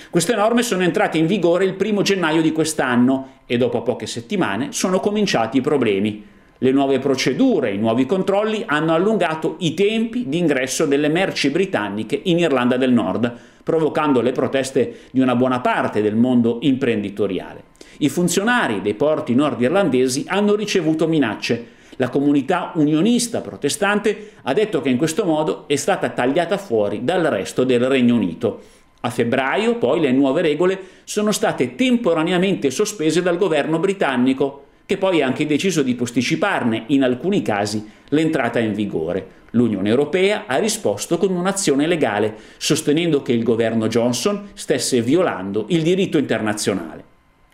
Queste 0.10 0.36
norme 0.36 0.62
sono 0.62 0.84
entrate 0.84 1.18
in 1.18 1.26
vigore 1.26 1.64
il 1.64 1.76
primo 1.76 2.02
gennaio 2.02 2.42
di 2.42 2.52
quest'anno 2.52 3.40
e 3.46 3.58
dopo 3.58 3.82
poche 3.82 4.08
settimane 4.08 4.74
sono 4.74 5.00
cominciati 5.00 5.60
i 5.60 5.62
problemi. 5.62 6.28
Le 6.64 6.72
nuove 6.72 7.00
procedure 7.00 7.72
i 7.72 7.80
nuovi 7.80 8.06
controlli 8.06 8.62
hanno 8.68 8.94
allungato 8.94 9.56
i 9.62 9.74
tempi 9.74 10.30
di 10.30 10.38
ingresso 10.38 10.86
delle 10.86 11.08
merci 11.08 11.50
britanniche 11.50 12.22
in 12.26 12.38
Irlanda 12.38 12.78
del 12.78 12.92
Nord, 12.92 13.36
provocando 13.64 14.22
le 14.22 14.32
proteste 14.32 14.98
di 15.10 15.22
una 15.22 15.36
buona 15.36 15.60
parte 15.60 16.04
del 16.04 16.16
mondo 16.16 16.60
imprenditoriale. 16.62 17.64
I 17.98 18.10
funzionari 18.10 18.84
dei 18.84 18.94
porti 18.94 19.34
nordirlandesi 19.34 20.26
hanno 20.28 20.54
ricevuto 20.54 21.08
minacce. 21.08 21.66
La 21.96 22.10
comunità 22.10 22.74
unionista 22.76 23.42
protestante 23.42 24.34
ha 24.44 24.54
detto 24.54 24.82
che 24.82 24.90
in 24.90 24.98
questo 24.98 25.26
modo 25.26 25.64
è 25.68 25.76
stata 25.76 26.10
tagliata 26.10 26.58
fuori 26.60 27.04
dal 27.04 27.24
resto 27.24 27.64
del 27.64 27.88
Regno 27.88 28.14
Unito. 28.14 28.62
A 29.00 29.10
febbraio 29.10 29.80
poi 29.80 30.00
le 30.00 30.12
nuove 30.12 30.44
regole 30.44 30.80
sono 31.06 31.32
state 31.32 31.74
temporaneamente 31.74 32.70
sospese 32.70 33.24
dal 33.24 33.38
governo 33.38 33.80
britannico, 33.80 34.66
che 34.92 34.98
poi 34.98 35.22
ha 35.22 35.26
anche 35.26 35.46
deciso 35.46 35.84
di 35.84 35.96
posticiparne 35.96 36.84
in 36.88 37.04
alcuni 37.04 37.42
casi 37.42 37.90
l'entrata 38.10 38.60
in 38.60 38.74
vigore. 38.74 39.26
L'Unione 39.52 39.88
Europea 39.88 40.44
ha 40.48 40.58
risposto 40.58 41.18
con 41.18 41.34
un'azione 41.34 41.88
legale, 41.88 42.36
sostenendo 42.58 43.22
che 43.22 43.32
il 43.32 43.42
governo 43.42 43.88
Johnson 43.88 44.50
stesse 44.54 45.02
violando 45.02 45.64
il 45.70 45.82
diritto 45.82 46.18
internazionale. 46.18 47.06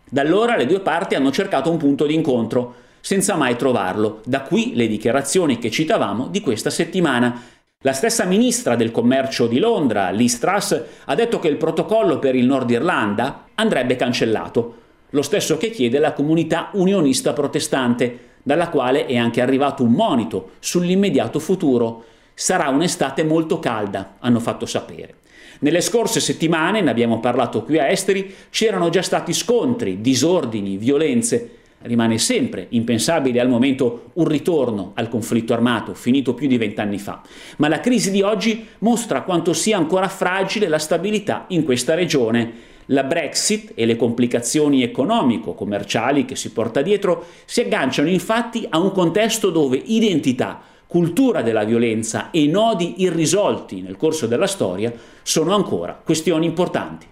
Da 0.09 0.21
allora 0.21 0.55
le 0.55 0.65
due 0.65 0.79
parti 0.79 1.13
hanno 1.13 1.29
cercato 1.29 1.69
un 1.69 1.77
punto 1.77 2.07
di 2.07 2.15
incontro, 2.15 2.73
senza 3.01 3.35
mai 3.35 3.55
trovarlo. 3.55 4.21
Da 4.25 4.41
qui 4.41 4.71
le 4.73 4.87
dichiarazioni 4.87 5.59
che 5.59 5.69
citavamo 5.69 6.29
di 6.29 6.41
questa 6.41 6.71
settimana. 6.71 7.39
La 7.81 7.93
stessa 7.93 8.25
ministra 8.25 8.75
del 8.75 8.89
commercio 8.89 9.45
di 9.45 9.59
Londra, 9.59 10.09
Liz 10.09 10.39
Truss, 10.39 10.81
ha 11.05 11.13
detto 11.13 11.37
che 11.37 11.49
il 11.49 11.57
protocollo 11.57 12.17
per 12.17 12.33
il 12.33 12.47
Nord 12.47 12.71
Irlanda 12.71 13.45
andrebbe 13.53 13.95
cancellato, 13.95 14.85
lo 15.11 15.21
stesso 15.21 15.57
che 15.57 15.69
chiede 15.69 15.99
la 15.99 16.13
comunità 16.13 16.69
unionista 16.73 17.33
protestante, 17.33 18.19
dalla 18.43 18.69
quale 18.69 19.05
è 19.05 19.17
anche 19.17 19.41
arrivato 19.41 19.83
un 19.83 19.91
monito 19.91 20.51
sull'immediato 20.59 21.39
futuro. 21.39 22.05
Sarà 22.33 22.69
un'estate 22.69 23.23
molto 23.23 23.59
calda, 23.59 24.15
hanno 24.19 24.39
fatto 24.39 24.65
sapere. 24.65 25.15
Nelle 25.59 25.81
scorse 25.81 26.19
settimane, 26.19 26.81
ne 26.81 26.89
abbiamo 26.89 27.19
parlato 27.19 27.63
qui 27.63 27.79
a 27.79 27.87
Esteri, 27.87 28.33
c'erano 28.49 28.89
già 28.89 29.01
stati 29.01 29.33
scontri, 29.33 30.01
disordini, 30.01 30.77
violenze. 30.77 31.51
Rimane 31.79 32.17
sempre 32.17 32.67
impensabile 32.69 33.39
al 33.39 33.49
momento 33.49 34.09
un 34.13 34.27
ritorno 34.27 34.91
al 34.95 35.09
conflitto 35.09 35.53
armato 35.53 35.93
finito 35.93 36.33
più 36.33 36.47
di 36.47 36.57
vent'anni 36.57 36.97
fa, 36.97 37.21
ma 37.57 37.67
la 37.67 37.79
crisi 37.79 38.09
di 38.11 38.21
oggi 38.21 38.67
mostra 38.79 39.21
quanto 39.21 39.53
sia 39.53 39.77
ancora 39.77 40.07
fragile 40.07 40.67
la 40.67 40.79
stabilità 40.79 41.45
in 41.49 41.63
questa 41.63 41.93
regione 41.93 42.66
la 42.87 43.03
Brexit 43.03 43.71
e 43.75 43.85
le 43.85 43.95
complicazioni 43.95 44.83
economico-commerciali 44.83 46.25
che 46.25 46.35
si 46.35 46.51
porta 46.51 46.81
dietro 46.81 47.25
si 47.45 47.61
agganciano 47.61 48.09
infatti 48.09 48.65
a 48.69 48.79
un 48.79 48.91
contesto 48.91 49.49
dove 49.49 49.81
identità, 49.85 50.61
cultura 50.85 51.41
della 51.41 51.63
violenza 51.63 52.31
e 52.31 52.47
nodi 52.47 53.01
irrisolti 53.03 53.81
nel 53.81 53.97
corso 53.97 54.27
della 54.27 54.47
storia 54.47 54.93
sono 55.21 55.53
ancora 55.53 55.99
questioni 56.03 56.45
importanti. 56.45 57.07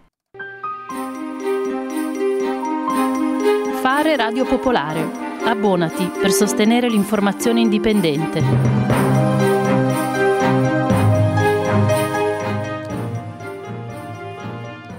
Fare 3.82 4.16
Radio 4.16 4.46
Popolare. 4.46 5.24
Abbonati 5.44 6.10
per 6.20 6.32
sostenere 6.32 6.90
l'informazione 6.90 7.60
indipendente. 7.60 9.05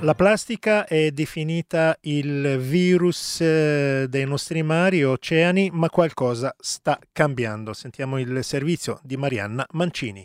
La 0.07 0.15
plastica 0.15 0.87
è 0.87 1.11
definita 1.11 1.99
il 2.03 2.59
virus 2.59 3.41
eh, 3.41 4.07
dei 4.09 4.25
nostri 4.25 4.63
mari 4.63 5.01
e 5.01 5.05
oceani, 5.05 5.71
ma 5.73 5.91
qualcosa 5.91 6.55
sta 6.61 6.97
cambiando. 7.11 7.73
Sentiamo 7.73 8.17
il 8.21 8.45
servizio 8.45 9.01
di 9.03 9.17
Marianna 9.17 9.67
Mancini. 9.73 10.25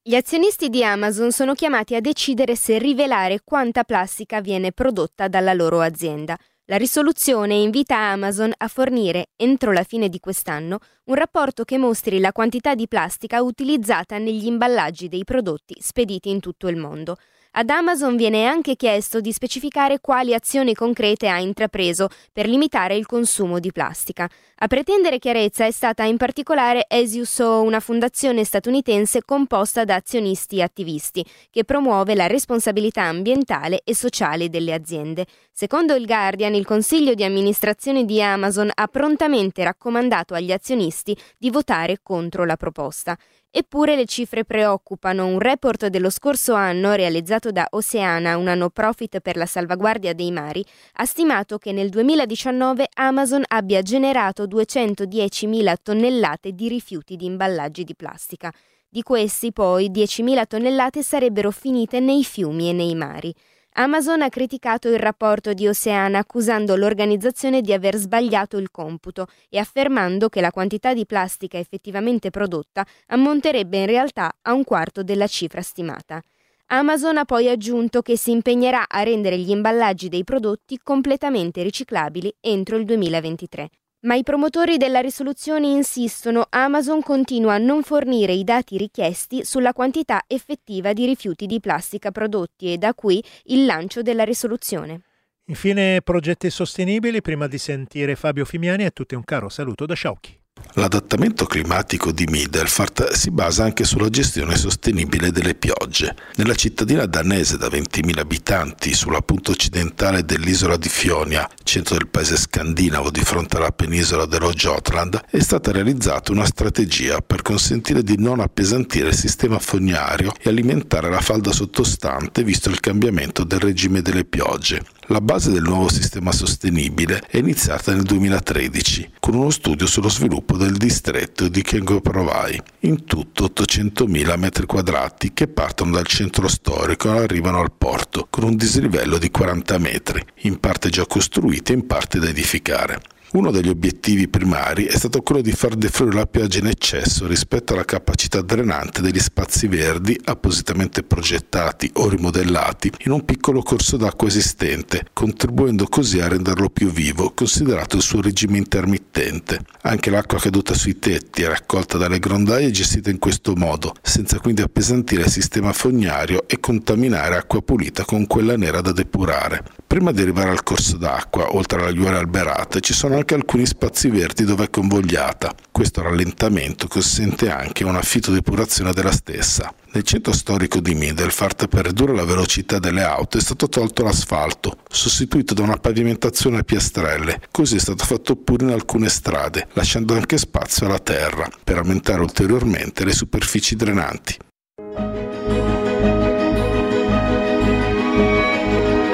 Gli 0.00 0.14
azionisti 0.14 0.70
di 0.70 0.82
Amazon 0.82 1.30
sono 1.30 1.52
chiamati 1.52 1.94
a 1.94 2.00
decidere 2.00 2.56
se 2.56 2.78
rivelare 2.78 3.42
quanta 3.44 3.84
plastica 3.84 4.40
viene 4.40 4.72
prodotta 4.72 5.28
dalla 5.28 5.52
loro 5.52 5.82
azienda. 5.82 6.34
La 6.64 6.78
risoluzione 6.78 7.54
invita 7.54 7.98
Amazon 7.98 8.50
a 8.56 8.66
fornire, 8.66 9.26
entro 9.36 9.72
la 9.72 9.84
fine 9.84 10.08
di 10.08 10.20
quest'anno, 10.20 10.78
un 11.04 11.16
rapporto 11.16 11.64
che 11.64 11.76
mostri 11.76 12.18
la 12.18 12.32
quantità 12.32 12.74
di 12.74 12.88
plastica 12.88 13.42
utilizzata 13.42 14.16
negli 14.16 14.46
imballaggi 14.46 15.08
dei 15.08 15.24
prodotti 15.24 15.76
spediti 15.80 16.30
in 16.30 16.40
tutto 16.40 16.68
il 16.68 16.76
mondo. 16.78 17.18
Ad 17.58 17.70
Amazon 17.70 18.16
viene 18.16 18.44
anche 18.44 18.76
chiesto 18.76 19.22
di 19.22 19.32
specificare 19.32 19.98
quali 20.02 20.34
azioni 20.34 20.74
concrete 20.74 21.26
ha 21.26 21.38
intrapreso 21.38 22.08
per 22.30 22.46
limitare 22.46 22.96
il 22.96 23.06
consumo 23.06 23.60
di 23.60 23.72
plastica. 23.72 24.28
A 24.56 24.66
pretendere 24.66 25.18
chiarezza 25.18 25.64
è 25.64 25.70
stata 25.70 26.02
in 26.02 26.18
particolare 26.18 26.84
Esiuso, 26.86 27.62
una 27.62 27.80
fondazione 27.80 28.44
statunitense 28.44 29.22
composta 29.24 29.86
da 29.86 29.94
azionisti 29.94 30.58
e 30.58 30.64
attivisti, 30.64 31.24
che 31.50 31.64
promuove 31.64 32.14
la 32.14 32.26
responsabilità 32.26 33.04
ambientale 33.04 33.80
e 33.84 33.94
sociale 33.94 34.50
delle 34.50 34.74
aziende. 34.74 35.24
Secondo 35.50 35.94
il 35.94 36.04
Guardian, 36.04 36.54
il 36.54 36.66
consiglio 36.66 37.14
di 37.14 37.24
amministrazione 37.24 38.04
di 38.04 38.20
Amazon 38.20 38.70
ha 38.74 38.86
prontamente 38.86 39.64
raccomandato 39.64 40.34
agli 40.34 40.52
azionisti 40.52 41.16
di 41.38 41.48
votare 41.48 42.00
contro 42.02 42.44
la 42.44 42.56
proposta. 42.56 43.16
Eppure 43.50 43.96
le 43.96 44.04
cifre 44.04 44.44
preoccupano. 44.44 45.26
Un 45.26 45.38
report 45.38 45.86
dello 45.86 46.10
scorso 46.10 46.52
anno, 46.52 46.92
realizzato 46.92 47.50
da 47.50 47.66
Oceana, 47.70 48.36
una 48.36 48.54
no 48.54 48.68
profit 48.68 49.20
per 49.20 49.36
la 49.36 49.46
salvaguardia 49.46 50.12
dei 50.12 50.30
mari, 50.30 50.64
ha 50.94 51.04
stimato 51.06 51.56
che 51.56 51.72
nel 51.72 51.88
2019 51.88 52.88
Amazon 52.94 53.42
abbia 53.46 53.80
generato 53.80 54.46
210.000 54.46 55.74
tonnellate 55.82 56.52
di 56.52 56.68
rifiuti 56.68 57.16
di 57.16 57.24
imballaggi 57.24 57.84
di 57.84 57.94
plastica. 57.94 58.52
Di 58.88 59.02
questi 59.02 59.52
poi 59.52 59.90
10.000 59.90 60.46
tonnellate 60.46 61.02
sarebbero 61.02 61.50
finite 61.50 61.98
nei 62.00 62.24
fiumi 62.24 62.68
e 62.68 62.72
nei 62.72 62.94
mari. 62.94 63.34
Amazon 63.78 64.22
ha 64.22 64.30
criticato 64.30 64.88
il 64.88 64.98
rapporto 64.98 65.52
di 65.52 65.68
Oceana 65.68 66.20
accusando 66.20 66.76
l'organizzazione 66.76 67.60
di 67.60 67.74
aver 67.74 67.96
sbagliato 67.96 68.56
il 68.56 68.70
computo 68.70 69.26
e 69.50 69.58
affermando 69.58 70.30
che 70.30 70.40
la 70.40 70.50
quantità 70.50 70.94
di 70.94 71.04
plastica 71.04 71.58
effettivamente 71.58 72.30
prodotta 72.30 72.86
ammonterebbe 73.08 73.76
in 73.76 73.86
realtà 73.86 74.34
a 74.40 74.54
un 74.54 74.64
quarto 74.64 75.02
della 75.02 75.26
cifra 75.26 75.60
stimata. 75.60 76.22
Amazon 76.68 77.18
ha 77.18 77.26
poi 77.26 77.50
aggiunto 77.50 78.00
che 78.00 78.16
si 78.16 78.30
impegnerà 78.30 78.88
a 78.88 79.02
rendere 79.02 79.36
gli 79.36 79.50
imballaggi 79.50 80.08
dei 80.08 80.24
prodotti 80.24 80.80
completamente 80.82 81.62
riciclabili 81.62 82.34
entro 82.40 82.76
il 82.78 82.86
2023. 82.86 83.68
Ma 84.06 84.14
i 84.14 84.22
promotori 84.22 84.76
della 84.76 85.00
risoluzione 85.00 85.66
insistono, 85.66 86.46
Amazon 86.50 87.02
continua 87.02 87.54
a 87.54 87.58
non 87.58 87.82
fornire 87.82 88.32
i 88.32 88.44
dati 88.44 88.76
richiesti 88.76 89.44
sulla 89.44 89.72
quantità 89.72 90.22
effettiva 90.28 90.92
di 90.92 91.06
rifiuti 91.06 91.46
di 91.46 91.58
plastica 91.58 92.12
prodotti 92.12 92.72
e 92.72 92.78
da 92.78 92.94
qui 92.94 93.20
il 93.46 93.64
lancio 93.64 94.02
della 94.02 94.22
risoluzione. 94.22 95.00
Infine, 95.46 96.02
progetti 96.02 96.50
sostenibili. 96.50 97.20
Prima 97.20 97.48
di 97.48 97.58
sentire 97.58 98.14
Fabio 98.14 98.44
Fimiani, 98.44 98.84
a 98.84 98.92
tutti 98.92 99.16
un 99.16 99.24
caro 99.24 99.48
saluto 99.48 99.86
da 99.86 99.94
Sciauchi. 99.94 100.45
L'adattamento 100.74 101.46
climatico 101.46 102.12
di 102.12 102.26
Middelfart 102.26 103.12
si 103.12 103.30
basa 103.30 103.64
anche 103.64 103.84
sulla 103.84 104.10
gestione 104.10 104.56
sostenibile 104.56 105.30
delle 105.30 105.54
piogge. 105.54 106.14
Nella 106.36 106.54
cittadina 106.54 107.06
danese 107.06 107.56
da 107.56 107.68
20.000 107.68 108.18
abitanti, 108.18 108.92
sulla 108.92 109.22
punta 109.22 109.52
occidentale 109.52 110.24
dell'isola 110.24 110.76
di 110.76 110.88
Fionia, 110.88 111.48
centro 111.62 111.96
del 111.96 112.08
paese 112.08 112.36
scandinavo 112.36 113.10
di 113.10 113.20
fronte 113.20 113.56
alla 113.56 113.72
penisola 113.72 114.26
dello 114.26 114.52
Jotland, 114.52 115.20
è 115.30 115.40
stata 115.40 115.72
realizzata 115.72 116.32
una 116.32 116.44
strategia 116.44 117.20
per 117.20 117.42
consentire 117.42 118.02
di 118.02 118.16
non 118.18 118.40
appesantire 118.40 119.08
il 119.08 119.14
sistema 119.14 119.58
fognario 119.58 120.32
e 120.38 120.50
alimentare 120.50 121.08
la 121.08 121.20
falda 121.20 121.52
sottostante 121.52 122.44
visto 122.44 122.68
il 122.68 122.80
cambiamento 122.80 123.44
del 123.44 123.60
regime 123.60 124.02
delle 124.02 124.24
piogge. 124.24 124.82
La 125.08 125.20
base 125.20 125.52
del 125.52 125.62
nuovo 125.62 125.88
sistema 125.88 126.32
sostenibile 126.32 127.22
è 127.28 127.36
iniziata 127.36 127.92
nel 127.92 128.02
2013 128.02 129.12
con 129.20 129.34
uno 129.34 129.50
studio 129.50 129.86
sullo 129.86 130.08
sviluppo 130.08 130.56
del 130.56 130.76
distretto 130.76 131.46
di 131.46 131.62
Kengoprovai, 131.62 132.60
in 132.80 133.04
tutto 133.04 133.44
800.000 133.44 134.36
metri 134.36 134.66
quadrati 134.66 135.32
che 135.32 135.46
partono 135.46 135.92
dal 135.92 136.08
centro 136.08 136.48
storico 136.48 137.14
e 137.14 137.18
arrivano 137.18 137.60
al 137.60 137.70
porto 137.70 138.26
con 138.28 138.42
un 138.42 138.56
dislivello 138.56 139.16
di 139.18 139.30
40 139.30 139.78
metri, 139.78 140.24
in 140.40 140.58
parte 140.58 140.88
già 140.88 141.06
costruiti 141.06 141.70
e 141.70 141.76
in 141.76 141.86
parte 141.86 142.18
da 142.18 142.26
edificare. 142.26 143.00
Uno 143.36 143.50
degli 143.50 143.68
obiettivi 143.68 144.28
primari 144.28 144.86
è 144.86 144.96
stato 144.96 145.20
quello 145.20 145.42
di 145.42 145.52
far 145.52 145.74
defluire 145.74 146.16
la 146.16 146.26
pioggia 146.26 146.60
in 146.60 146.68
eccesso 146.68 147.26
rispetto 147.26 147.74
alla 147.74 147.84
capacità 147.84 148.40
drenante 148.40 149.02
degli 149.02 149.18
spazi 149.18 149.66
verdi 149.66 150.18
appositamente 150.24 151.02
progettati 151.02 151.90
o 151.96 152.08
rimodellati 152.08 152.90
in 153.00 153.12
un 153.12 153.26
piccolo 153.26 153.60
corso 153.60 153.98
d'acqua 153.98 154.26
esistente, 154.28 155.08
contribuendo 155.12 155.84
così 155.84 156.18
a 156.18 156.28
renderlo 156.28 156.70
più 156.70 156.90
vivo, 156.90 157.32
considerato 157.34 157.96
il 157.96 158.02
suo 158.02 158.22
regime 158.22 158.56
intermittente. 158.56 159.60
Anche 159.82 160.08
l'acqua 160.08 160.38
caduta 160.38 160.72
sui 160.72 160.98
tetti 160.98 161.42
e 161.42 161.48
raccolta 161.48 161.98
dalle 161.98 162.18
grondaie 162.18 162.68
è 162.68 162.70
gestita 162.70 163.10
in 163.10 163.18
questo 163.18 163.54
modo, 163.54 163.92
senza 164.00 164.40
quindi 164.40 164.62
appesantire 164.62 165.24
il 165.24 165.30
sistema 165.30 165.74
fognario 165.74 166.48
e 166.48 166.58
contaminare 166.58 167.36
acqua 167.36 167.60
pulita 167.60 168.06
con 168.06 168.26
quella 168.26 168.56
nera 168.56 168.80
da 168.80 168.92
depurare. 168.92 169.62
Prima 169.86 170.10
di 170.10 170.20
arrivare 170.20 170.50
al 170.50 170.64
corso 170.64 170.96
d'acqua, 170.96 171.54
oltre 171.54 171.78
alle 171.78 171.90
aiuole 171.90 172.16
alberate, 172.16 172.80
ci 172.80 172.92
sono 172.92 173.14
anche 173.14 173.34
alcuni 173.34 173.66
spazi 173.66 174.08
verdi 174.08 174.44
dove 174.44 174.64
è 174.64 174.70
convogliata. 174.70 175.54
Questo 175.70 176.02
rallentamento 176.02 176.88
consente 176.88 177.50
anche 177.50 177.84
una 177.84 178.02
fitodepurazione 178.02 178.92
della 178.92 179.12
stessa. 179.12 179.72
Nel 179.92 180.02
centro 180.02 180.32
storico 180.32 180.80
di 180.80 180.94
Middelfart, 180.94 181.68
per 181.68 181.86
ridurre 181.86 182.16
la 182.16 182.24
velocità 182.24 182.80
delle 182.80 183.04
auto, 183.04 183.38
è 183.38 183.40
stato 183.40 183.68
tolto 183.68 184.02
l'asfalto, 184.02 184.78
sostituito 184.90 185.54
da 185.54 185.62
una 185.62 185.76
pavimentazione 185.76 186.58
a 186.58 186.62
piastrelle. 186.64 187.42
Così 187.52 187.76
è 187.76 187.80
stato 187.80 188.04
fatto 188.04 188.34
pure 188.34 188.64
in 188.64 188.72
alcune 188.72 189.08
strade, 189.08 189.68
lasciando 189.74 190.14
anche 190.14 190.36
spazio 190.36 190.86
alla 190.86 190.98
terra, 190.98 191.48
per 191.62 191.78
aumentare 191.78 192.20
ulteriormente 192.20 193.04
le 193.04 193.12
superfici 193.12 193.76
drenanti. 193.76 194.36